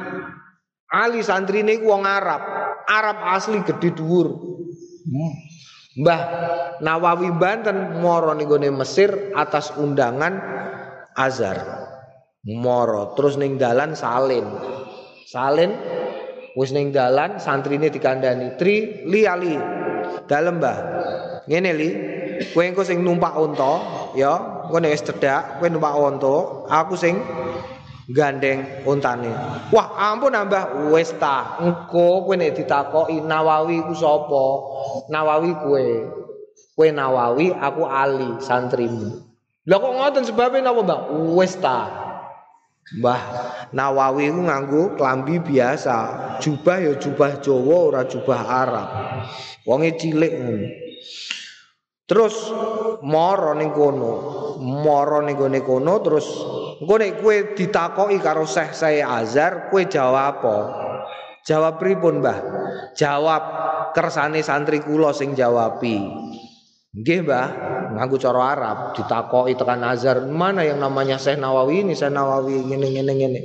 [0.89, 2.41] Ali santrine iku wong Arab.
[2.89, 4.33] Arab asli gede dhuwur.
[5.05, 5.33] Hmm.
[6.01, 6.21] Mbah
[6.81, 10.37] Nawawi Banten moro ning Mesir atas undangan
[11.13, 11.88] Azhar
[12.47, 13.15] moro.
[13.17, 14.45] Terus ning dalan salin.
[15.27, 15.75] Salin
[16.55, 19.55] wis ning dalan santrine dikandani tri li ali.
[20.29, 20.77] Dalem mbah.
[21.49, 21.89] Ngene li.
[22.55, 23.73] Kowe engko sing numpak unta
[24.15, 24.63] ya.
[24.71, 26.35] Kowe wis cedhak kowe numpak unta
[26.71, 27.19] aku sing
[28.09, 29.29] gandeng untane.
[29.69, 34.45] Wah ampun nambah wis ta engko kowe nek ditakoki nawawi ku sapa?
[35.11, 35.87] Nawawi kowe.
[36.79, 39.27] Kowe nawawi aku ali santrimu.
[39.67, 40.99] Lha kok ngoten sebabnya napa mbah?
[41.37, 42.08] Wis ta
[42.89, 43.21] Mbah
[43.69, 45.97] Nawawi ku nganggo klambi biasa,
[46.41, 48.89] jubah ya jubah Jawa ora jubah Arab.
[49.69, 50.67] Wonge cilik ngono.
[52.09, 52.33] Terus
[53.05, 54.13] mara ning kono,
[54.57, 56.25] mara ning gone kono terus
[56.81, 60.57] engko nek kowe ditakoki karo Syekh saya Azhar, kowe jawab apa?
[61.45, 62.39] Jawab pripun, Mbah?
[62.97, 63.43] Jawab
[63.93, 66.01] kersane santri kula sing jawabi.
[66.89, 67.47] Nggih, Mbah,
[67.93, 72.87] nganggo cara Arab, ditakoki tekan Azhar, mana yang namanya Syekh Nawawi ini, Syekh Nawawi ngene
[72.97, 73.41] ngene ngene.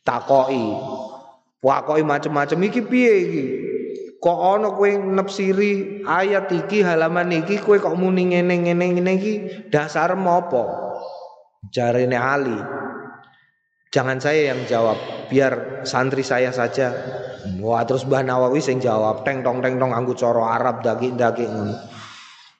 [0.00, 0.64] Takoki.
[1.60, 3.44] Wakoki macam-macam iki piye iki?
[4.16, 9.34] Kok ana kowe nepsiri ayat iki halaman iki kowe kok muni ngene ngene ngene iki
[9.68, 10.64] dasar apa?
[11.68, 12.56] Jarene Ali.
[13.92, 14.96] Jangan saya yang jawab,
[15.28, 16.96] biar santri saya saja.
[17.60, 21.52] Wah terus Mbah Nawawi sing jawab, teng tong teng tong anggo cara Arab daging daging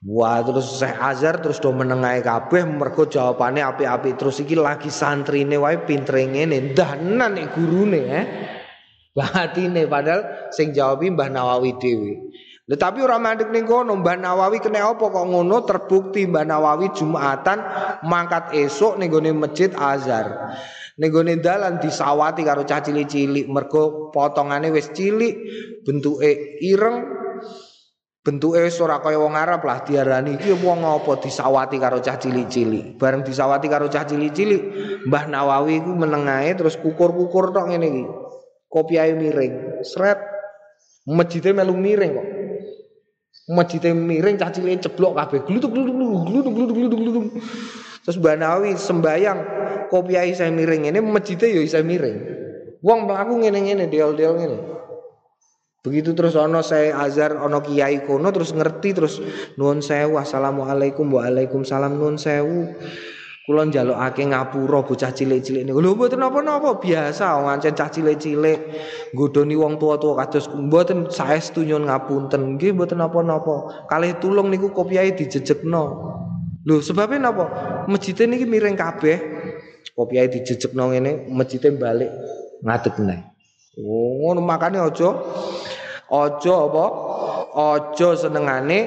[0.01, 5.61] Wah terus Syekh Azhar terus do menengahi kabeh mergo jawabane api-api terus iki lagi santrine
[5.61, 8.27] wae pintere ngene ndahanan nek gurune eh.
[9.13, 12.33] Batine padahal sing jawabi Mbah Nawawi dhewe.
[12.65, 17.59] Tetapi ora mandek ning kono Mbah Nawawi kena apa kok ngono terbukti Mbah Nawawi Jumatan
[18.07, 20.57] mangkat esuk ning gone Masjid Azhar.
[20.97, 25.35] Ning gone dalan disawati karo cah cilik-cilik mergo potongane wis cilik,
[25.85, 27.20] bentuke ireng,
[28.21, 33.01] bentuke ora kaya wong Arab lah diarani iki wong apa disawati karo cah cilik-cilik.
[33.01, 34.63] Bareng disawati karo cah cilik-cilik,
[35.09, 38.05] Mbah Nawawi iku menengae terus kukur-kukur tok ngene iki.
[38.71, 40.21] Kopiahe miring, sret.
[41.09, 42.29] Masjidnya melu miring kok.
[43.51, 45.41] Masjidnya miring cah cilik ceblok kabeh.
[45.49, 47.25] Glutuk glutuk glutuk glutuk glutuk glutuk.
[48.05, 49.39] Terus Mbah Nawawi sembayang
[49.89, 52.37] kopiahe saya miring ini masjidnya ya isa miring.
[52.85, 54.80] Wong mlaku ngene-ngene del-del ngene.
[55.81, 59.17] Begitu terus ono saya azar ono kiai kono terus ngerti terus
[59.57, 62.77] nuwun sewu assalamualaikum waalaikumsalam nuwun sewu.
[63.49, 65.81] Kula njalukake ngapura bocah cilik-cilik niku.
[65.81, 68.61] Lho mboten napa-napa biasa wong ancen cah cilik-cilik
[69.17, 72.61] nggodoni wong tua-tua kados mboten saestu nyuwun ngapunten.
[72.61, 73.89] Nggih mboten napa-napa.
[73.89, 75.85] Kalih tulung niku kopiahe dijejekno.
[76.69, 77.45] Lho sebabnya napa?
[77.89, 79.17] Masjid niki miring kabeh.
[79.97, 82.13] Kopiahe dijejekno ngene, masjid balik
[82.61, 83.30] ngadeg meneh.
[83.79, 85.15] Oh, makane aja
[86.11, 86.87] aja apa?
[87.55, 88.81] Aja senengane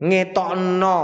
[0.00, 0.98] ngetokno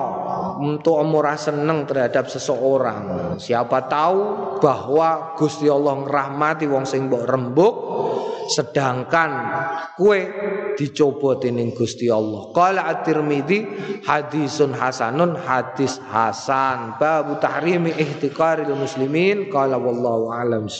[0.62, 3.34] untuk ora seneng terhadap seseorang.
[3.36, 4.20] Siapa tahu
[4.62, 7.74] bahwa Gusti Allah ngrahmati wong sing mbok rembuk
[8.46, 9.30] sedangkan
[9.98, 10.30] kue
[10.78, 12.54] dicoba dening Gusti Allah.
[12.54, 13.58] Qala At-Tirmidzi
[14.06, 20.70] hadisun hasanun hadis hasan babu tahrimi ihtiqaril muslimin qala wallahu alam